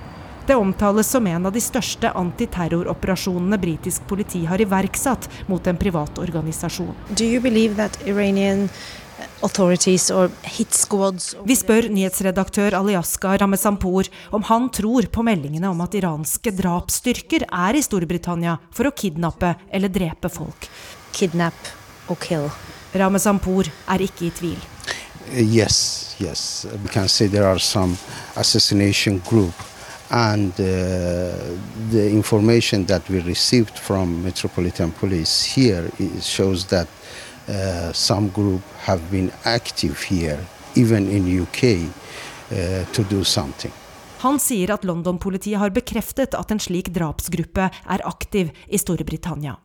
[0.49, 6.17] Det omtales som en av de største antiterroroperasjonene britisk politi har iverksatt mot en privat
[6.19, 6.95] organisasjon.
[7.13, 7.39] Do you
[9.41, 9.47] vi
[11.57, 17.81] spør nyhetsredaktør Aliaska Ramesampour om han tror på meldingene om at iranske drapsstyrker er i
[17.81, 20.69] Storbritannia for å kidnappe eller drepe folk.
[21.17, 21.57] Kidnap
[22.07, 22.49] og kill.
[22.93, 24.61] Ramesampour er ikke i tvil.
[25.33, 26.67] Yes, yes.
[26.83, 27.97] We can say there are some
[28.35, 29.53] assassination group
[30.11, 30.65] and uh,
[31.89, 35.89] the information that we received from Metropolitan Police here
[36.21, 36.87] shows that
[37.47, 40.39] uh, some group have been active here,
[40.75, 41.63] even in UK,
[42.51, 43.71] uh, to do something.
[44.21, 49.55] Han sier at London-politiet har bekreftet at en slik drapsgruppe er aktiv i Storbritannia.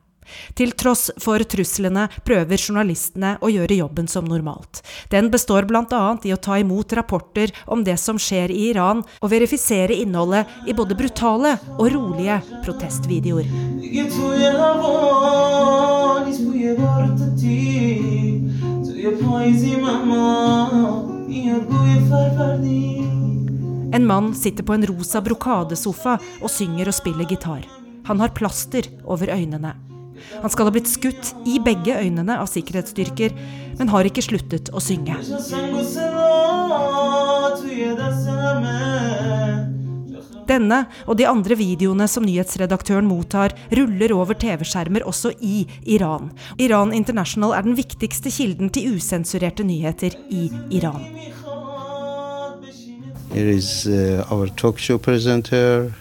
[0.58, 4.82] Til tross for truslene prøver journalistene å gjøre jobben som normalt.
[5.12, 6.04] Den består bl.a.
[6.24, 10.74] i å ta imot rapporter om det som skjer i Iran, og verifisere innholdet i
[10.76, 13.46] både brutale og rolige protestvideoer.
[23.96, 27.66] En mann sitter på en rosa brokadesofa og synger og spiller gitar.
[28.06, 29.74] Han har plaster over øynene.
[30.42, 33.34] Han skal ha blitt skutt i begge øynene av sikkerhetsstyrker,
[33.78, 35.16] men har ikke sluttet å synge.
[40.46, 45.64] Denne og de andre videoene som nyhetsredaktøren mottar, ruller over TV-skjermer også i
[45.96, 46.30] Iran.
[46.62, 51.02] Iran International er den viktigste kilden til usensurerte nyheter i Iran.
[53.34, 55.92] Here is uh, our talk show presenter.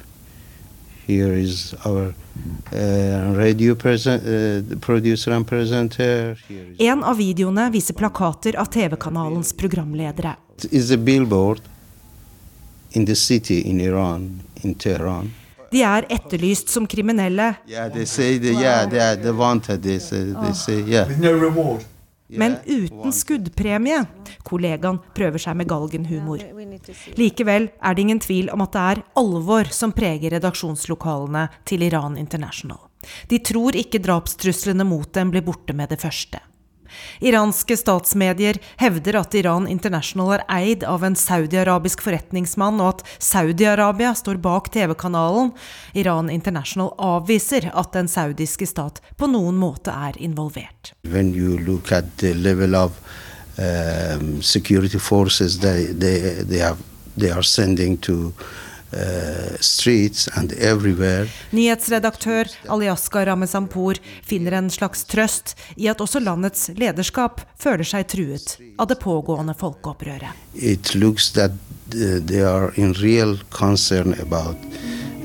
[1.08, 2.14] Here is our
[2.74, 6.46] uh, radio present, uh, producer and presenter.
[6.78, 10.36] En av videoene viser plakater av TV-kanalens programledere.
[10.58, 11.62] It is a billboard
[12.92, 15.34] in the city in Iran, in Tehran.
[15.72, 17.54] De er etterlyst som kriminelle.
[17.68, 19.84] Yeah, they say they, yeah, they they the wanted.
[19.84, 20.10] this.
[20.10, 21.08] they say yeah.
[21.08, 21.86] With no reward.
[22.28, 24.00] Men uten skuddpremie.
[24.48, 26.42] Kollegaen prøver seg med galgenhumor.
[27.20, 32.18] Likevel er det ingen tvil om at det er alvor som preger redaksjonslokalene til Iran
[32.18, 32.82] International.
[33.30, 36.42] De tror ikke drapstruslene mot dem blir borte med det første.
[37.20, 44.14] Iranske statsmedier hevder at Iran International er eid av en saudiarabisk forretningsmann, og at Saudi-Arabia
[44.16, 45.54] står bak TV-kanalen.
[45.94, 50.94] Iran International avviser at den saudiske stat på noen måte er involvert.
[51.04, 53.00] When you look at the level of
[53.58, 55.00] um, security
[55.62, 56.78] they, they, they, have,
[57.18, 57.44] they are
[60.60, 61.28] everywhere.
[61.52, 68.58] Nyhetsredaktør Aliaska Ramesampour finner en slags trøst i at også landets lederskap føler seg truet
[68.80, 70.32] av det pågående folkeopprøret.
[70.54, 71.52] It looks that
[71.92, 74.58] they are in real concern about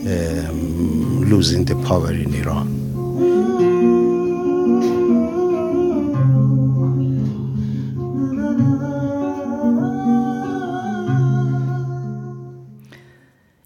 [0.05, 2.90] um, losing the power in Iran.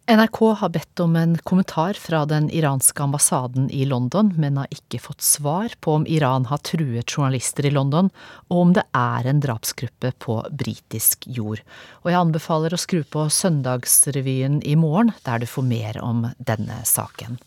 [0.07, 4.99] NRK har bedt om en kommentar fra den iranske ambassaden i London, men har ikke
[5.01, 8.11] fått svar på om Iran har truet journalister i London,
[8.53, 11.65] og om det er en drapsgruppe på britisk jord.
[12.05, 16.83] Og jeg anbefaler å skru på Søndagsrevyen i morgen, der du får mer om denne
[16.85, 17.41] saken.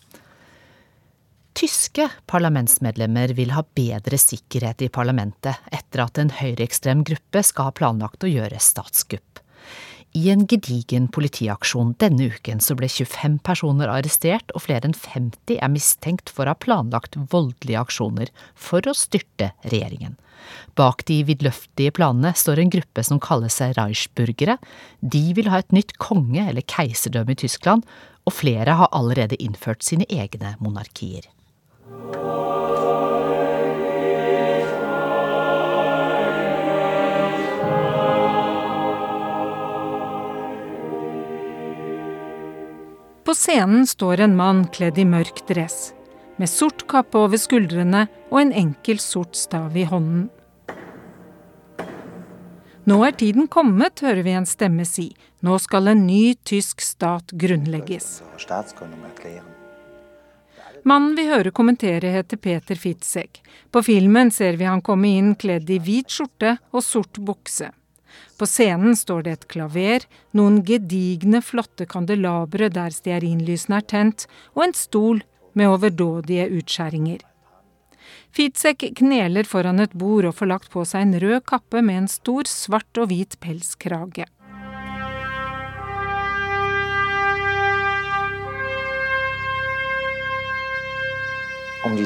[1.57, 7.81] Tyske parlamentsmedlemmer vil ha bedre sikkerhet i parlamentet etter at en høyreekstrem gruppe skal ha
[7.85, 9.45] planlagt å gjøre statskupp.
[10.17, 15.59] I en gedigen politiaksjon denne uken så ble 25 personer arrestert, og flere enn 50
[15.61, 20.15] er mistenkt for å ha planlagt voldelige aksjoner for å styrte regjeringen.
[20.79, 24.57] Bak de vidløftige planene står en gruppe som kaller seg Reichsburgere.
[25.01, 27.85] De vil ha et nytt konge- eller keiserdømme i Tyskland,
[28.25, 31.29] og flere har allerede innført sine egne monarkier.
[43.27, 45.89] På scenen står en mann kledd i mørk dress,
[46.39, 50.29] med sort kappe over skuldrene og en enkel sort stav i hånden.
[52.87, 55.09] Nå er tiden kommet, hører vi en stemme si.
[55.43, 58.21] Nå skal en ny tysk stat grunnlegges.
[60.87, 63.41] Mannen vi hører kommentere, heter Peter Fitzek.
[63.75, 67.73] På filmen ser vi han komme inn kledd i hvit skjorte og sort bukse.
[68.37, 70.03] På scenen står det et klaver,
[70.37, 75.23] noen gedigne, flotte kandelabre der stearinlysene er tent, og en stol
[75.57, 77.23] med overdådige utskjæringer.
[78.37, 82.09] Fitzek kneler foran et bord og får lagt på seg en rød kappe med en
[82.11, 84.27] stor svart og hvit pelskrage.
[91.87, 91.97] Um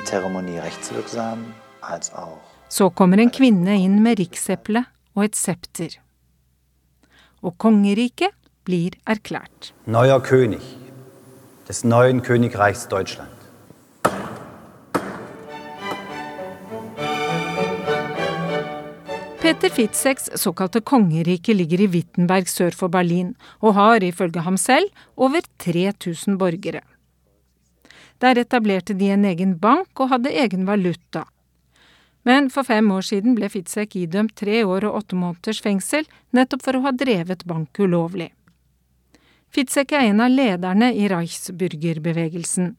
[1.82, 2.39] als auch
[2.70, 5.98] Så kommer en kvinne inn med rikseple og et septer.
[7.41, 9.73] Og kongeriket blir erklært.
[9.86, 10.62] Neuer König
[11.67, 13.30] des neuen Königreichs Deutschland.
[19.41, 24.91] Peter Fitzeks såkalte kongerike ligger i Wittenberg sør for Berlin, og har ifølge ham selv
[25.17, 26.84] over 3000 borgere.
[28.21, 31.23] Der etablerte de en egen bank og hadde egen valuta.
[32.23, 36.05] Men for fem år siden ble Fitzek idømt tre år og åtte måneders fengsel
[36.38, 38.30] nettopp for å ha drevet bank ulovlig.
[39.51, 42.76] Fitzek er en av lederne i Reichsburgerbevegelsen.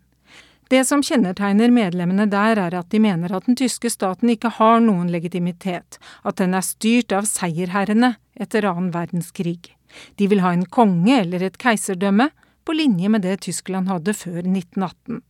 [0.72, 4.78] Det som kjennetegner medlemmene der, er at de mener at den tyske staten ikke har
[4.80, 9.74] noen legitimitet, at den er styrt av seierherrene etter annen verdenskrig.
[10.16, 12.30] De vil ha en konge eller et keiserdømme,
[12.64, 15.20] på linje med det Tyskland hadde før 1918.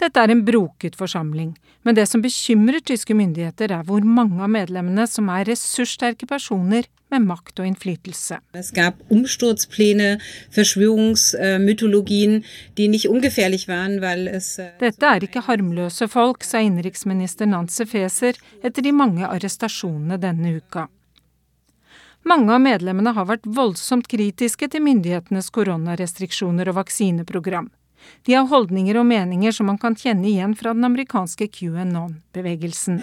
[0.00, 1.50] Dette er en broket forsamling,
[1.84, 6.88] men det som bekymrer tyske myndigheter er hvor mange av medlemmene som er ressurssterke personer
[7.12, 8.38] med makt og innflytelse.
[8.54, 8.62] Äh,
[14.80, 20.86] Dette er ikke harmløse folk, sa innenriksminister Nancy Feser etter de mange arrestasjonene denne uka.
[22.28, 27.70] Mange av medlemmene har vært voldsomt kritiske til myndighetenes koronarestriksjoner og vaksineprogram.
[28.26, 33.00] De har holdninger og meninger som man kan kjenne igjen fra den amerikanske QAnon-bevegelsen.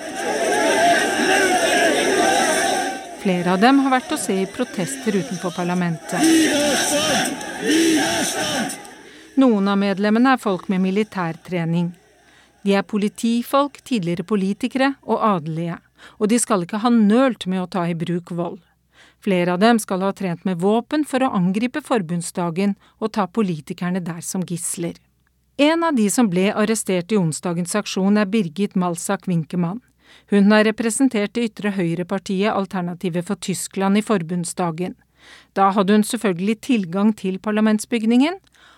[3.22, 6.22] Flere av dem har vært å se i protester utenfor parlamentet.
[9.42, 11.92] Noen av medlemmene er folk med militærtrening.
[12.64, 15.78] De er politifolk, tidligere politikere og adelige,
[16.18, 18.62] og de skal ikke ha nølt med å ta i bruk vold.
[19.24, 24.04] Flere av dem skal ha trent med våpen for å angripe forbundsdagen og ta politikerne
[24.04, 24.96] der som gisler.
[25.58, 29.82] En av de som ble arrestert i onsdagens aksjon, er Birgit Malsak Winkemann.
[30.30, 34.94] Hun har representert det ytre høyrepartiet Alternativet for Tyskland i forbundsdagen.
[35.58, 38.38] Da hadde hun selvfølgelig tilgang til parlamentsbygningen,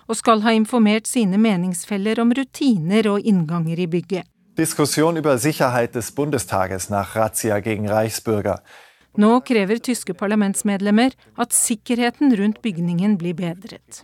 [0.09, 4.25] og skal ha informert sine meningsfeller om rutiner og innganger i bygget.
[4.57, 8.57] Diskusjon over sikkerhet des Bundestages nach Razzia gegen Reichsbürger.
[9.17, 14.03] Nå krever tyske parlamentsmedlemmer at sikkerheten rundt bygningen blir bedret.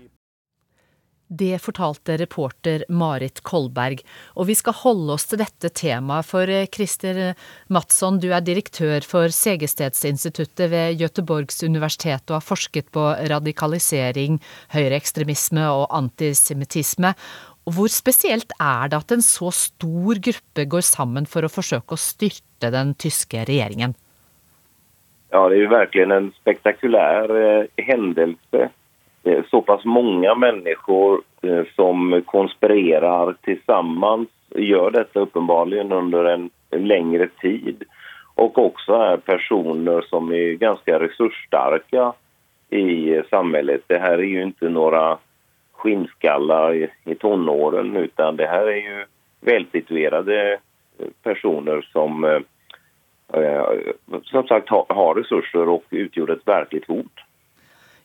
[1.26, 4.04] Det fortalte reporter Marit Kolberg,
[4.38, 7.34] og vi skal holde oss til dette temaet, for eh, Christer
[7.74, 14.38] Matsson, du er direktør for Segestedsinstituttet ved Göteborgs universitet og har forsket på radikalisering,
[14.76, 17.16] høyreekstremisme og antisemittisme.
[17.74, 22.06] Hvor spesielt er det at en så stor gruppe går sammen for å forsøke å
[22.06, 23.98] styrte den tyske regjeringen?
[25.36, 28.70] Ja, det är ju verkligen en spektakulär eh, händelse.
[29.50, 37.28] Så pass många människor eh, som konspirerar tillsammans gör detta uppenbarligen under en, en längre
[37.42, 37.84] tid
[38.36, 42.14] och också är personer som är ganska resursstarka
[42.70, 43.82] i samhället.
[43.88, 45.18] Det här är ju inte några
[45.72, 49.06] skinnskallar i, i tonåren utan det här är ju
[49.42, 50.58] välsituerade
[51.24, 52.40] personer som eh,
[54.30, 57.24] som sagt har ressurser og utgjorde et virkelig hot.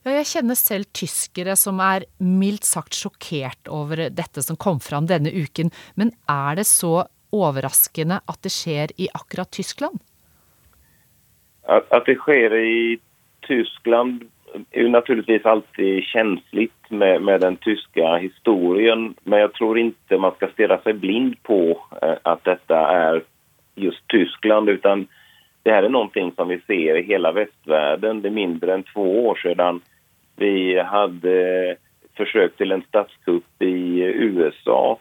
[0.00, 5.10] Ja, jeg kjenner selv tyskere som er mildt sagt sjokkert over dette som kom fram
[5.10, 5.68] denne uken.
[6.00, 7.04] Men er det så
[7.36, 10.00] overraskende at det skjer i akkurat Tyskland?
[11.68, 12.80] At det skjer i
[13.44, 19.14] Tyskland er jo naturligvis alltid kjenselig med, med, den tyske historien.
[19.24, 21.60] Men jeg tror ikke man skal stirre seg blind på
[22.00, 23.22] eh, at dette er
[23.74, 25.06] just Tyskland utan
[25.62, 28.22] det här är någonting som vi ser i hela västvärlden.
[28.22, 29.80] Det är mindre än två år sedan
[30.36, 31.76] vi hade
[32.16, 34.98] försök till en statskupp i USA.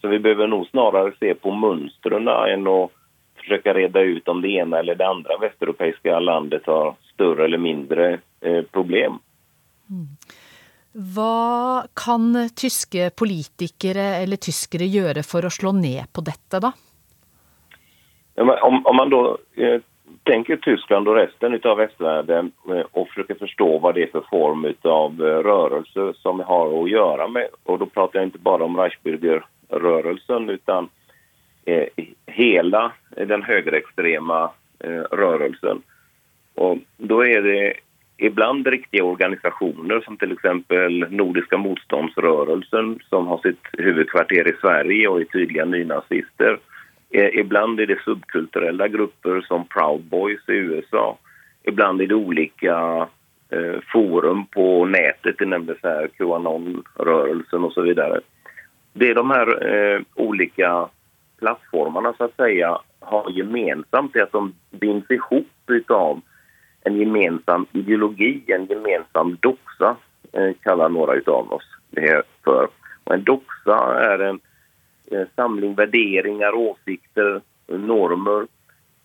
[0.00, 2.90] Så vi behöver nog snarare se på mönstren än att
[3.36, 8.20] försöka reda ut om det ena eller det andra västeuropeiska landet har större eller mindre
[8.40, 9.18] eh, problem.
[9.90, 10.08] Mm.
[10.94, 16.70] Hva kan tyske politikere eller tyskere gjøre for å slå ned på dette, da?
[18.36, 19.80] Om, om man då eh,
[20.22, 24.74] tänker Tyskland och resten av västvärlden eh, och försöker förstå vad det är för form
[24.82, 28.76] av eh, rörelse som har att göra med, och då pratar jag inte bara om
[28.76, 30.88] Reichsbürgerrörelsen utan
[31.64, 31.86] eh,
[32.26, 35.02] hela den högerextrema eh.
[36.54, 37.74] Och då är det
[38.16, 45.20] ibland riktiga organisationer som till exempel Nordiska motståndsrörelsen som har sitt huvudkvarter i Sverige och
[45.20, 46.58] är tydliga nynazister.
[47.14, 51.18] Eh, ibland är det subkulturella grupper som Proud Boys i USA.
[51.62, 53.08] Ibland är det olika
[53.50, 58.20] eh, forum på nätet, det nämndes här, Qanon-rörelsen och så vidare.
[58.92, 60.88] Det de här eh, olika
[61.38, 65.48] plattformarna så att säga har gemensamt är att de binds ihop
[65.88, 66.20] av
[66.84, 69.96] en gemensam ideologi, en gemensam doxa
[70.32, 72.68] eh, kallar några av oss det för.
[73.04, 74.40] Och en doxa är en
[75.36, 78.46] samling värderingar, åsikter, normer,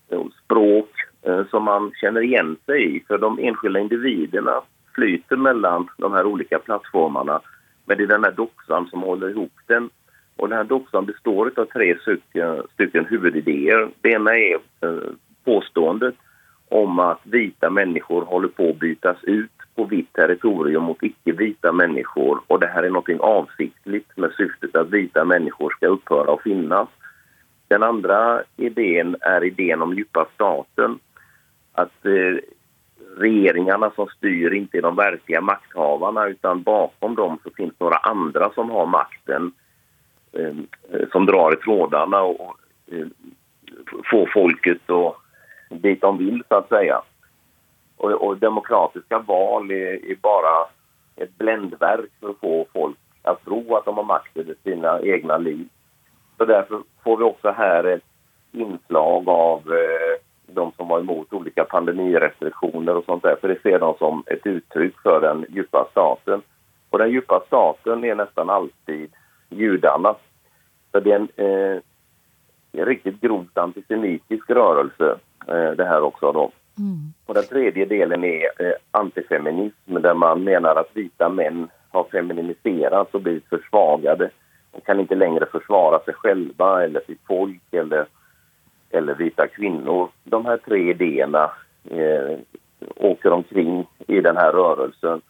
[0.09, 0.89] eh, språk
[1.21, 3.03] eh, som man känner igen sig i.
[3.07, 4.61] För de enskilda individerna
[4.95, 7.41] flyter mellan de här olika plattformarna.
[7.85, 9.89] Men det är den här doxan som håller ihop den.
[10.35, 13.89] Och den här doxan består av tre stycken, stycken huvudidéer.
[14.01, 14.57] Det ena är
[15.45, 16.15] påståendet
[16.69, 22.41] om att vita människor håller på att bytas ut på vitt territorium mot ikke-vita mennesker.
[22.51, 26.91] Og det her er noe avsiktlig med syftet at vita mennesker skal opphøre å finnes.
[27.71, 30.97] Den andre ideen er ideen om dype staten.
[31.79, 32.41] At eh,
[33.23, 38.51] regeringarna som styr ikke er de virkelige makthaverne, utan bakom dem så finnes noen andre
[38.57, 39.53] som har makten.
[41.11, 42.51] som drar i trådene og
[44.11, 44.91] får folket
[45.81, 46.99] dit de vil, så å säga.
[47.99, 50.65] Och, och demokratiska val är, är, bara
[51.15, 55.37] ett bländverk för att få folk att tro att de har makt över sina egna
[55.37, 55.67] liv.
[56.37, 58.03] Så därför får vi också här ett
[58.51, 63.35] inslag av eh, de som var emot olika pandemirestriktioner och sånt där.
[63.41, 66.41] För det ser de som ett uttryck för den djupa staten.
[66.89, 69.11] Och den djupa staten är nästan alltid
[69.49, 70.15] judarna.
[70.91, 71.81] Så det är en, eh,
[72.71, 76.51] en riktigt grovt antisemitisk rörelse eh, det här också då.
[76.79, 77.13] Mm.
[77.25, 83.13] Och den tredje delen är eh, antifeminism där man menar att vita män har feminiserats
[83.13, 84.29] och blivit försvagade
[84.71, 88.05] och kan inte längre försvara sig själva eller sitt folk eller,
[88.89, 90.09] eller vita kvinnor.
[90.23, 91.51] De här tre idéerna
[91.89, 92.39] eh,
[92.95, 95.21] åker omkring i den här rörelsen,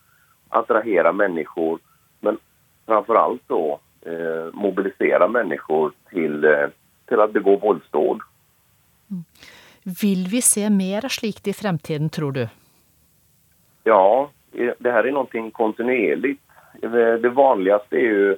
[0.50, 1.80] attrahera människor
[2.20, 2.38] men
[2.86, 6.68] framför allt då eh, mobilisera människor till, eh,
[7.06, 8.20] till att begå våldsdåd.
[9.12, 9.24] Mm.
[10.02, 12.44] Vil vi se mer av slikt i fremtiden, tror du?
[13.90, 16.36] Ja, det her er noe kontinuerlig.
[16.82, 18.36] Det vanligste er jo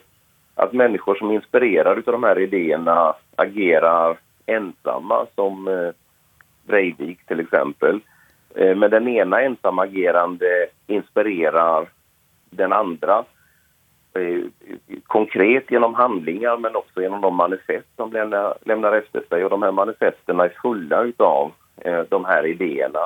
[0.61, 2.95] at mennesker som inspirerer av de her ideene,
[3.41, 4.19] agerer
[4.51, 5.91] ensomme, som eh,
[6.67, 7.53] Breivik f.eks.
[8.55, 11.87] Eh, men den ene ensamagerande inspirerer
[12.51, 13.40] den andra eh,
[15.07, 19.43] konkret genom handlingar men också genom de manifest de lämnar, lämnar efter sig.
[19.43, 22.99] Och de här manifesterna är fulla av eh, de här idéerna.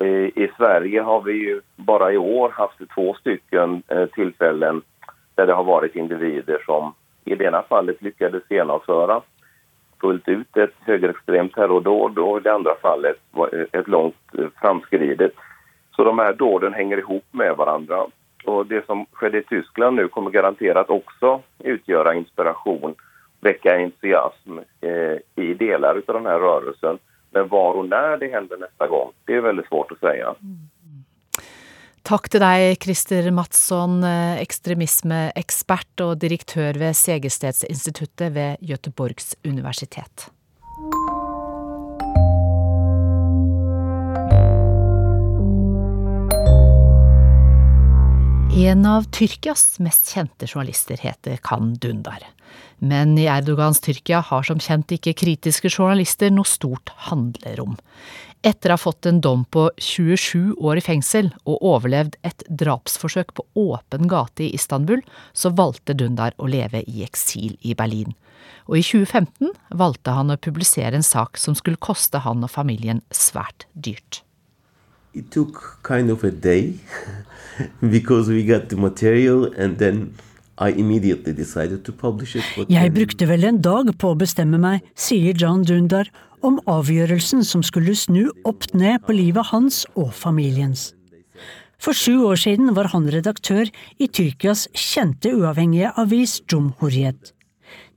[0.00, 4.82] I, I Sverige har vi ju bara i år haft två stycken eh, tillfällen
[5.34, 9.22] där det har varit individer som i det ena fallet lyckades genomföra
[10.00, 15.32] fullt ut ett högerextremt terrordåd och i det andra fallet var ett långt eh, framskridet.
[15.96, 18.06] Så de här dåden hänger ihop med varandra.
[18.44, 22.94] Och det som skedde i Tyskland nu kommer garanterat också utgöra inspiration,
[23.40, 26.98] väcka entusiasm eh, i delar av den här rörelsen.
[27.30, 30.34] Men var och när det händer nästa gång, det är väldigt svårt att säga.
[30.42, 30.70] Mm.
[32.10, 40.30] Takk til deg, Christer Mattsson, eh, ekstremismeekspert og direktør ved Segerstedsinstituttet ved Göteborgs universitet.
[48.56, 52.24] En av Tyrkias mest kjente journalister heter Kan Dundar.
[52.78, 57.76] Men i Erdogans Tyrkia har som kjent ikke kritiske journalister noe stort handlerom.
[58.42, 63.30] Etter å ha fått en dom på 27 år i fengsel og overlevd et drapsforsøk
[63.38, 68.16] på åpen gate i Istanbul, så valgte Dundar å leve i eksil i Berlin.
[68.66, 73.04] Og i 2015 valgte han å publisere en sak som skulle koste han og familien
[73.14, 74.24] svært dyrt.
[75.14, 76.74] It took kind of a day
[77.94, 80.14] because we got the material and then
[80.58, 82.44] I immediately decided to publish it.
[82.68, 86.10] Jeg brukte vel en dag på å bestemme meg, sier John Dundar
[86.46, 90.92] om avgjørelsen som skulle snu opp ned på livet hans og familiens.
[91.80, 97.32] For sju år siden var han redaktør i Tyrkias kjente uavhengige avis Jumhuriyet.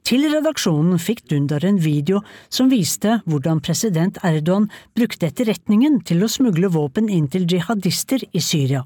[0.04, 2.20] Til redaksjonen fikk Dundar en video
[2.51, 4.66] som viste hvordan president Erdogan
[4.97, 8.84] brukte etterretningen til å smugle våpen inn til jihadister i Syria.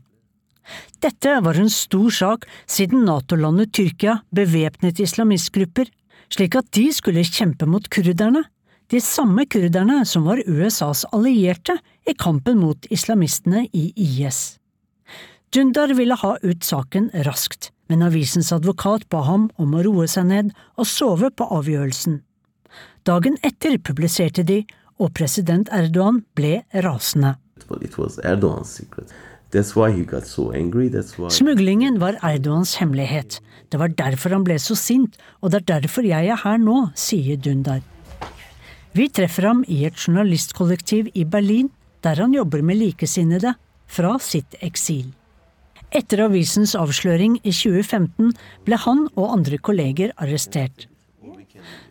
[1.01, 5.89] Dette var en stor sak siden NATO-landet Tyrkia bevæpnet islamistgrupper,
[6.29, 8.43] slik at de skulle kjempe mot kurderne,
[8.93, 14.59] de samme kurderne som var USAs allierte i kampen mot islamistene i IS.
[15.49, 20.29] Dundar ville ha ut saken raskt men avisens advokat ba ham om å roe seg
[20.31, 22.21] ned og sove på avgjørelsen.
[23.07, 24.63] Dagen etter publiserte de,
[24.97, 27.35] og president Erdogan ble rasende.
[31.37, 33.39] Smuglingen var Erdogans hemmelighet.
[33.71, 36.89] Det var derfor han ble så sint, og det er derfor jeg er her nå,
[36.95, 37.79] sier Dundar.
[38.97, 41.69] Vi treffer ham i et journalistkollektiv i Berlin,
[42.03, 43.53] der han jobber med likesinnede
[43.87, 45.11] fra sitt eksil.
[45.95, 48.33] Etter avisens avsløring i 2015
[48.67, 50.87] ble han og andre kolleger arrestert.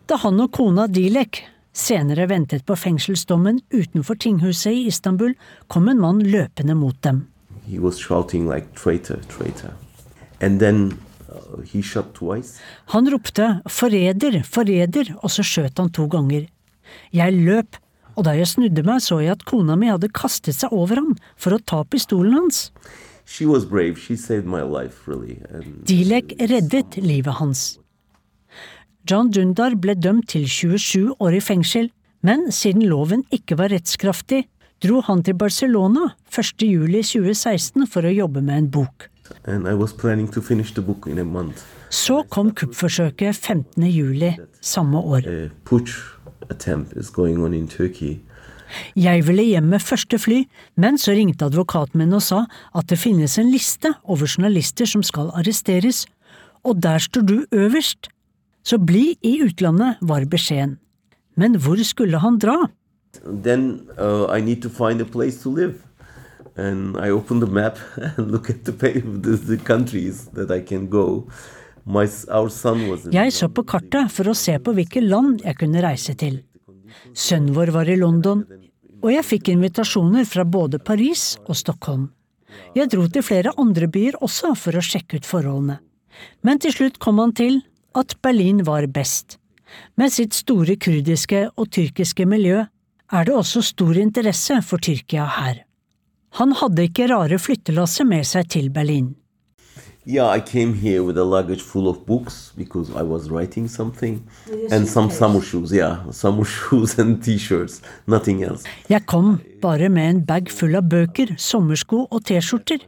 [0.06, 1.40] Da han og kona Dilek
[1.76, 5.34] senere ventet på fengselsdommen utenfor tinghuset i Istanbul,
[5.68, 7.26] kom en mann løpende mot dem.
[7.66, 9.74] Like, traitor, traitor.
[10.40, 12.42] Then, uh,
[12.92, 16.46] han ropte 'forræder, forræder', og så skjøt han to ganger.
[17.12, 17.76] Jeg løp,
[18.16, 21.16] og da jeg snudde meg så jeg at kona mi hadde kastet seg over ham
[21.36, 22.70] for å ta pistolen hans.
[25.60, 25.82] Really.
[25.88, 27.78] Dilek reddet livet hans.
[29.06, 31.90] John Dundar ble dømt til 27 år i fengsel,
[32.26, 34.44] men siden loven ikke var rettskraftig,
[34.82, 39.08] dro han til Barcelona 1.7.2016 for å jobbe med en bok.
[41.90, 44.46] Så kom kuppforsøket 15.07.
[44.60, 45.28] samme år.
[48.96, 50.42] Jeg ville hjem med første fly,
[50.76, 52.44] men så ringte advokaten min og sa
[52.76, 56.04] at det finnes en liste over journalister som skal arresteres,
[56.66, 58.10] og der står du øverst.
[58.66, 60.78] Så bli i utlandet, var beskjeden.
[61.36, 62.66] Men hvor skulle han dra?
[63.24, 65.74] Then uh, I need to find a place to live.
[66.56, 67.78] And I open the map
[68.16, 71.28] and look at the, the, the countries that I can go.
[71.86, 72.08] My,
[73.12, 76.40] Jeg så på kartet for å se på hvilke land jeg kunne reise til.
[77.14, 78.44] Sønnen vår var i London,
[79.02, 82.10] og jeg fikk invitasjoner fra både Paris og Stockholm.
[82.76, 85.80] Jeg dro til flere andre byer også for å sjekke ut forholdene.
[86.42, 87.60] Men til slutt kom han til
[87.96, 89.38] at Berlin var best.
[89.96, 92.64] Med sitt store kurdiske og tyrkiske miljø
[93.12, 95.62] er det også stor interesse for Tyrkia her.
[96.40, 99.14] Han hadde ikke rare flyttelasset med seg til Berlin.
[100.08, 104.24] Yeah, I came here with a luggage full of books because I was writing something,
[104.70, 105.72] and some summer shoes.
[105.72, 107.82] Yeah, summer shoes and T-shirts.
[108.06, 108.62] Nothing else.
[108.88, 112.86] Jeg kom bare med en bag full av bøker, sommersko og T-skjorter.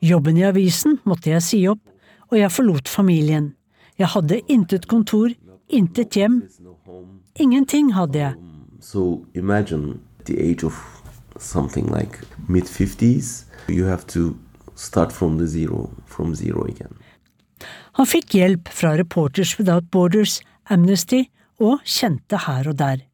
[0.00, 1.82] Jobben i avisen måtte jeg si opp,
[2.30, 3.56] og jeg forlot familien.
[3.98, 5.34] Jeg hadde intet kontor,
[5.68, 6.44] intet hjem.
[7.34, 8.34] Ingenting hadde jeg.
[8.78, 10.78] So imagine the age of
[11.36, 13.44] something like mid 50s.
[13.68, 14.36] You have to
[14.80, 16.96] start from the zero, from zero again.
[17.98, 21.26] Han fikk hjelp fra Reporters Without Borders, Amnesty
[21.60, 23.04] og kjente her og der.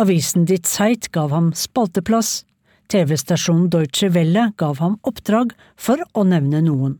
[0.00, 2.44] Avisen Ditt Zeit gav ham spalteplass,
[2.92, 6.98] TV-stasjonen Deutsche Welle gav ham oppdrag, for å nevne noen.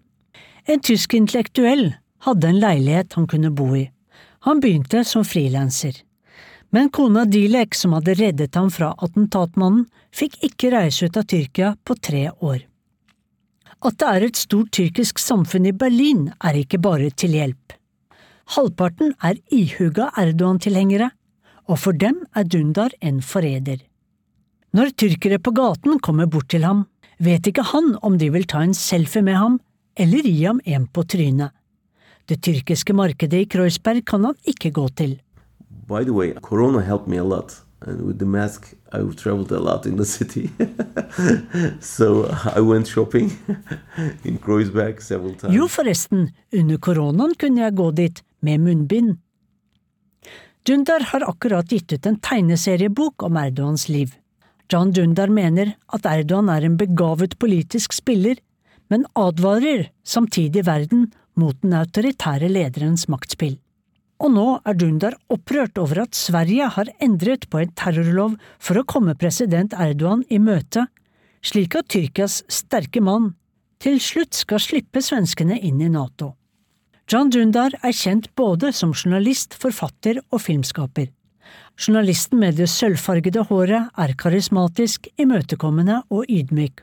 [0.67, 1.93] En tysk intellektuell
[2.25, 3.85] hadde en leilighet han kunne bo i.
[4.49, 5.97] Han begynte som frilanser.
[6.75, 11.75] Men kona Dilek, som hadde reddet ham fra attentatmannen, fikk ikke reise ut av Tyrkia
[11.85, 12.65] på tre år.
[13.85, 17.75] At det er et stort tyrkisk samfunn i Berlin, er ikke bare til hjelp.
[18.55, 21.11] Halvparten er ihuga Erdogan-tilhengere,
[21.69, 23.83] og for dem er Dundar en forræder.
[24.75, 26.87] Når tyrkere på gaten kommer bort til ham,
[27.21, 29.61] vet ikke han om de vil ta en selfie med ham
[29.97, 31.53] eller gi ham en på trynet.
[32.29, 35.21] Det tyrkiske markedet i Kreuzberg kan han ikke gå til.
[35.87, 37.64] By the way, corona helped me a lot.
[37.87, 40.51] And with the mask, I traveled a lot in the city.
[41.81, 43.31] so I went shopping
[44.25, 45.55] in Kreuzberg several times.
[45.55, 49.19] Jo, forresten, under koronaen kunne jeg gå dit med munnbind.
[50.65, 54.15] Dundar har akkurat gitt ut en tegneseriebok om Erdogans liv.
[54.73, 58.41] John Dundar mener at Erdogan er en begavet politisk spiller,
[58.89, 63.59] men advarer samtidig verden mot den autoritære lederens maktspill.
[64.25, 68.87] Og nå er Dundar opprørt over at Sverige har endret på en terrorlov for å
[68.89, 70.87] komme president Erdogan i møte,
[71.45, 73.35] slik at Tyrkias sterke mann
[73.85, 76.31] til slutt skal slippe svenskene inn i Nato.
[77.11, 81.11] John Dundar er kjent både som journalist, forfatter og filmskaper.
[81.77, 86.81] Journalisten med det sølvfargede håret er karismatisk, imøtekommende og ydmyk,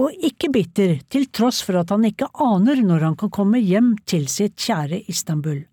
[0.00, 3.98] og ikke bitter til tross for at han ikke aner når han kan komme hjem
[4.08, 5.66] til sitt kjære Istanbul.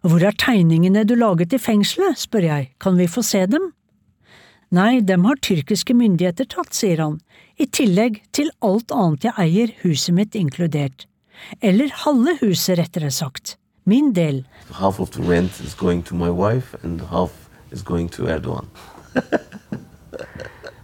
[0.00, 3.70] Hvor er tegningene du laget i fengselet, spør jeg, kan vi få se dem?
[4.72, 7.18] Nei, dem har tyrkiske myndigheter tatt, sier han,
[7.60, 11.04] i tillegg til alt annet jeg eier, huset mitt inkludert.
[11.60, 13.56] Eller halve huset, rettere sagt.
[13.84, 14.44] Min del.
[14.78, 18.70] Half of the rent is going to my wife, and half is going to Erdogan.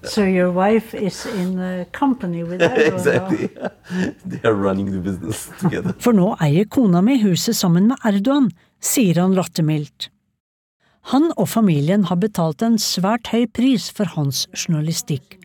[0.07, 2.95] So your wife is in a company with Erdogan?
[2.95, 3.49] exactly.
[4.25, 5.95] They are running the business together.
[5.99, 8.53] For nå eier kona mi huset sammen med Erdogan,
[8.83, 10.11] sier han lattermildt.
[11.13, 15.39] Han og familien har betalt en svært høy pris for hans journalistikk,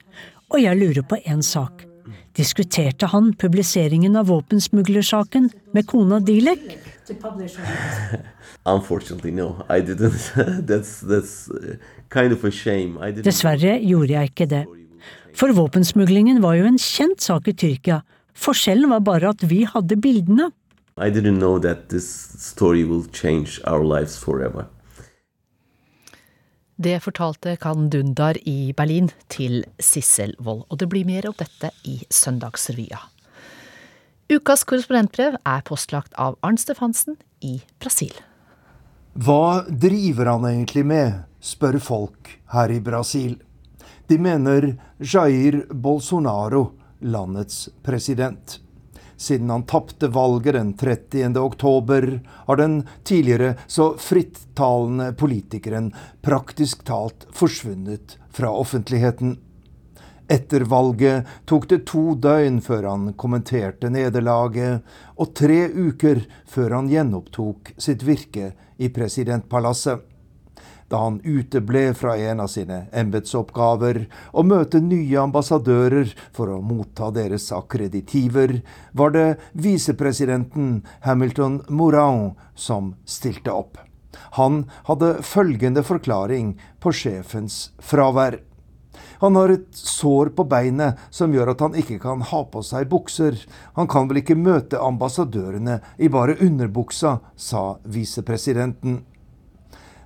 [0.49, 1.86] og jeg lurer på én sak.
[2.38, 6.63] Diskuterte han publiseringen av våpensmuglersaken med kona Dilek?
[9.36, 9.47] No.
[10.69, 11.75] That's, that's uh,
[12.09, 12.45] kind of.
[13.25, 14.63] Dessverre gjorde jeg ikke det.
[15.36, 18.01] For våpensmuglingen var jo en kjent sak i Tyrkia.
[18.38, 20.51] Forskjellen var bare at vi hadde bildene.
[21.02, 24.66] I didn't know that this story will change our lives forever.
[26.82, 31.70] Det fortalte Kan Dundar i Berlin til Sissel Wold, og det blir mer om dette
[31.86, 32.97] i Søndagsrevya.
[34.32, 38.14] Ukas korrespondentbrev er postlagt av Arnt Stefansen i Brasil.
[39.14, 43.36] Hva driver han egentlig med, spør folk her i Brasil.
[44.08, 46.72] De mener Jair Bolsonaro,
[47.02, 48.62] landets president.
[49.22, 51.38] Siden han tapte valget den 30.
[51.38, 55.91] oktober, har den tidligere så frittalende politikeren
[56.26, 59.36] praktisk talt forsvunnet fra offentligheten.
[60.32, 64.82] Etter valget tok det to døgn før han kommenterte nederlaget,
[65.22, 70.11] og tre uker før han gjenopptok sitt virke i presidentpalasset.
[70.91, 74.01] Da han uteble fra en av sine embetsoppgaver
[74.35, 78.57] og møte nye ambassadører for å motta deres akkreditiver,
[78.91, 83.79] var det visepresidenten Hamilton Moran som stilte opp.
[84.35, 88.41] Han hadde følgende forklaring på sjefens fravær.
[89.21, 92.89] Han har et sår på beinet som gjør at han ikke kan ha på seg
[92.91, 93.37] bukser.
[93.77, 99.03] Han kan vel ikke møte ambassadørene i bare underbuksa, sa visepresidenten.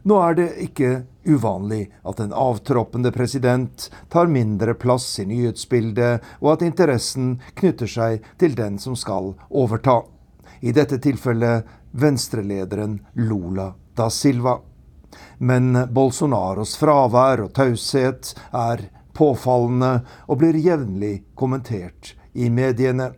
[0.05, 0.89] Nå er det ikke
[1.25, 8.27] uvanlig at en avtroppende president tar mindre plass i nyhetsbildet, og at interessen knytter seg
[8.37, 10.03] til den som skal overta.
[10.61, 11.65] I dette tilfellet
[11.97, 14.59] venstrelederen Lula da Silva.
[15.37, 18.85] Men Bolsonaros fravær og taushet er
[19.17, 23.15] påfallende og blir jevnlig kommentert i mediene.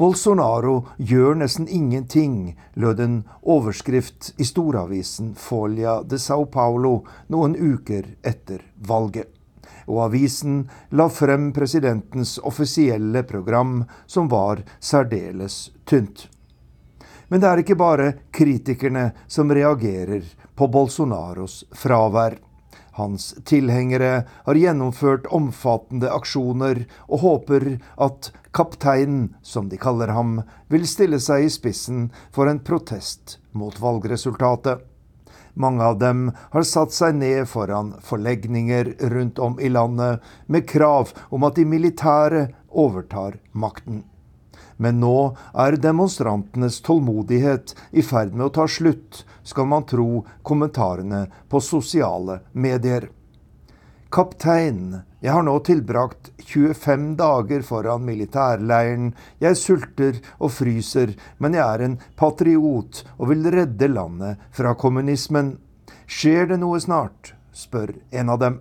[0.00, 8.08] Bolsonaro gjør nesten ingenting, lød en overskrift i storavisen Folia de Sao Paulo noen uker
[8.24, 9.28] etter valget.
[9.84, 10.62] Og avisen
[10.96, 16.30] la frem presidentens offisielle program, som var særdeles tynt.
[17.28, 20.24] Men det er ikke bare kritikerne som reagerer
[20.56, 22.40] på Bolsonaros fravær.
[22.96, 30.86] Hans tilhengere har gjennomført omfattende aksjoner og håper at kapteinen, som de kaller ham, vil
[30.88, 34.86] stille seg i spissen for en protest mot valgresultatet.
[35.54, 41.10] Mange av dem har satt seg ned foran forlegninger rundt om i landet med krav
[41.28, 44.04] om at de militære overtar makten.
[44.80, 51.26] Men nå er demonstrantenes tålmodighet i ferd med å ta slutt, skal man tro kommentarene
[51.52, 53.10] på sosiale medier.
[54.08, 59.10] Kaptein, jeg har nå tilbrakt 25 dager foran militærleiren.
[59.42, 65.58] Jeg sulter og fryser, men jeg er en patriot og vil redde landet fra kommunismen.
[66.08, 67.34] Skjer det noe snart?
[67.52, 68.56] spør en av dem.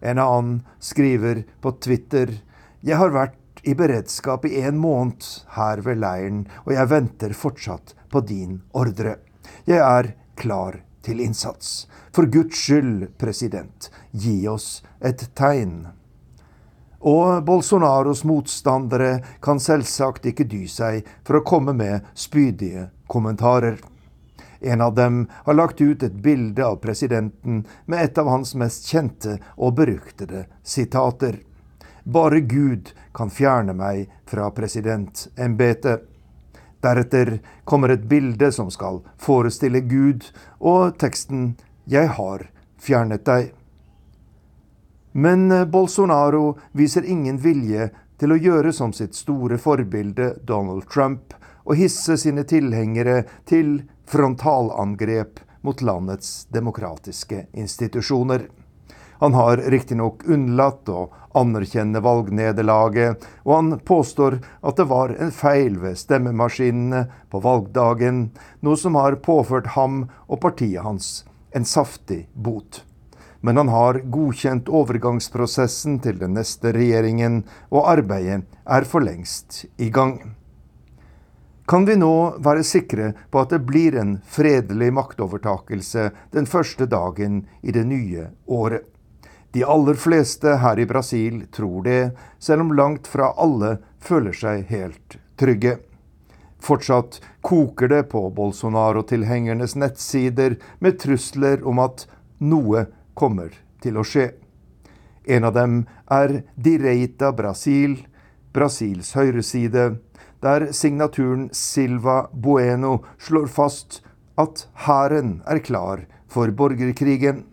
[0.00, 2.32] En annen skriver på Twitter.
[2.80, 5.28] Jeg har vært i beredskap i en måned
[5.58, 9.18] her ved leiren, og jeg venter fortsatt på din ordre.
[9.68, 11.84] Jeg er klar til innsats.
[12.14, 15.86] For Guds skyld, president, gi oss et tegn.
[17.04, 23.76] Og Bolsonaros motstandere kan selvsagt ikke dy seg for å komme med spydige kommentarer.
[24.64, 28.88] En av dem har lagt ut et bilde av presidenten med et av hans mest
[28.88, 31.42] kjente og beryktede sitater.
[32.04, 36.08] Bare Gud kan fjerne meg fra presidentembetet.
[36.84, 40.24] Deretter kommer et bilde som skal forestille Gud,
[40.60, 41.56] og teksten
[41.88, 43.52] 'Jeg har fjernet deg'.
[45.12, 51.76] Men Bolsonaro viser ingen vilje til å gjøre som sitt store forbilde Donald Trump og
[51.76, 58.48] hisse sine tilhengere til frontalangrep mot landets demokratiske institusjoner.
[59.20, 65.78] Han har riktignok unnlatt å anerkjenne valgnederlaget, og han påstår at det var en feil
[65.82, 68.28] ved stemmemaskinene på valgdagen,
[68.62, 72.82] noe som har påført ham og partiet hans en saftig bot.
[73.40, 79.90] Men han har godkjent overgangsprosessen til den neste regjeringen, og arbeidet er for lengst i
[79.92, 80.34] gang.
[81.68, 87.44] Kan vi nå være sikre på at det blir en fredelig maktovertakelse den første dagen
[87.62, 88.88] i det nye året?
[89.54, 94.64] De aller fleste her i Brasil tror det, selv om langt fra alle føler seg
[94.66, 95.76] helt trygge.
[96.58, 102.08] Fortsatt koker det på Bolsonaro-tilhengernes nettsider med trusler om at
[102.42, 104.32] noe kommer til å skje.
[105.22, 105.78] En av dem
[106.10, 108.00] er Direita Brasil,
[108.50, 110.00] Brasils høyreside,
[110.42, 114.02] der signaturen Silva Bueno slår fast
[114.34, 117.44] at hæren er klar for borgerkrigen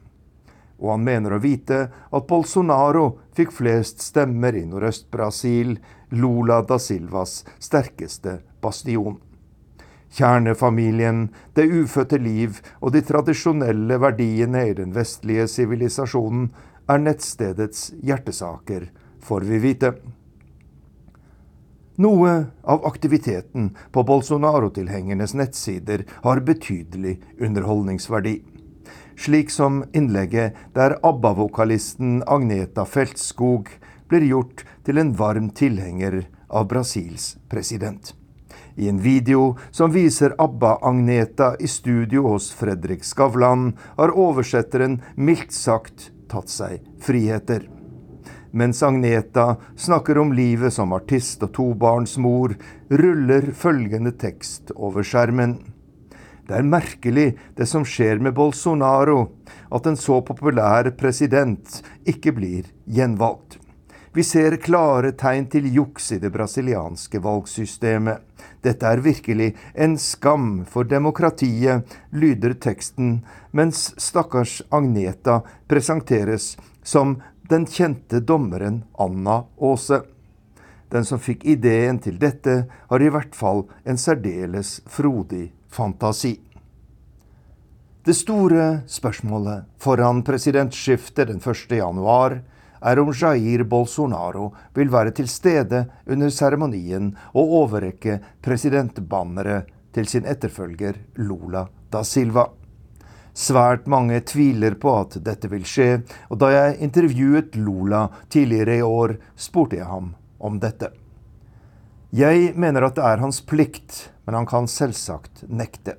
[0.81, 3.05] og han mener å vite at Bolsonaro
[3.37, 5.77] fikk flest stemmer i Nordøst-Brasil,
[6.17, 9.19] Lula da Silvas sterkeste bastion.
[10.11, 16.49] Kjernefamilien, det ufødte liv og de tradisjonelle verdiene i den vestlige sivilisasjonen
[16.91, 18.89] er nettstedets hjertesaker,
[19.23, 19.93] får vi vite.
[22.01, 28.39] Noe av aktiviteten på Bolsonaro-tilhengernes nettsider har betydelig underholdningsverdi
[29.21, 33.69] slik som innlegget der ABBA-vokalisten Agneta Feltskog
[34.09, 38.15] blir gjort til en varm tilhenger av Brasils president.
[38.75, 46.09] I en video som viser ABBA-Agneta i studio hos Fredrik Skavlan, har oversetteren mildt sagt
[46.31, 47.67] tatt seg friheter.
[48.51, 52.57] Mens Agneta snakker om livet som artist og tobarnsmor,
[52.89, 55.59] ruller følgende tekst over skjermen.
[56.47, 57.27] Det er merkelig
[57.57, 59.31] det som skjer med Bolsonaro,
[59.71, 63.59] at en så populær president ikke blir gjenvalgt.
[64.13, 68.19] Vi ser klare tegn til juks i det brasilianske valgsystemet.
[68.59, 73.21] Dette er virkelig en skam for demokratiet, lyder teksten,
[73.55, 75.39] mens stakkars Agneta
[75.71, 80.01] presenteres som den kjente dommeren Anna Aase.
[80.91, 86.39] Den som fikk ideen til dette, har i hvert fall en særdeles frodig fantasi.
[88.05, 91.75] Det store spørsmålet foran presidentskiftet den 1.
[91.77, 92.39] januar
[92.81, 100.25] er om Jair Bolsonaro vil være til stede under seremonien og overrekke presidentbanneret til sin
[100.25, 102.47] etterfølger Lula da Silva.
[103.33, 108.83] Svært mange tviler på at dette vil skje, og da jeg intervjuet Lula tidligere i
[108.83, 110.89] år, spurte jeg ham om dette.
[112.11, 115.97] Jeg mener at det er hans plikt, men han kan selvsagt nekte.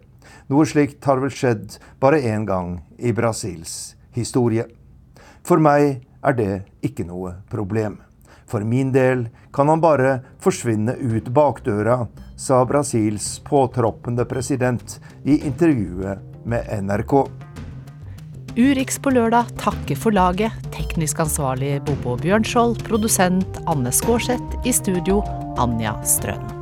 [0.50, 4.66] Noe slikt har vel skjedd bare én gang i Brasils historie.
[5.42, 6.52] For meg er det
[6.86, 7.98] ikke noe problem.
[8.46, 12.04] For min del kan han bare forsvinne ut bakdøra,
[12.36, 17.16] sa Brasils påtroppende president i intervjuet med NRK.
[18.56, 20.52] Urix på lørdag takker for laget.
[20.74, 22.82] Teknisk ansvarlig Bobo Bjørnskjold.
[22.84, 24.60] Produsent Anne Skårseth.
[24.68, 25.22] I studio
[25.56, 26.61] Anja Strøn.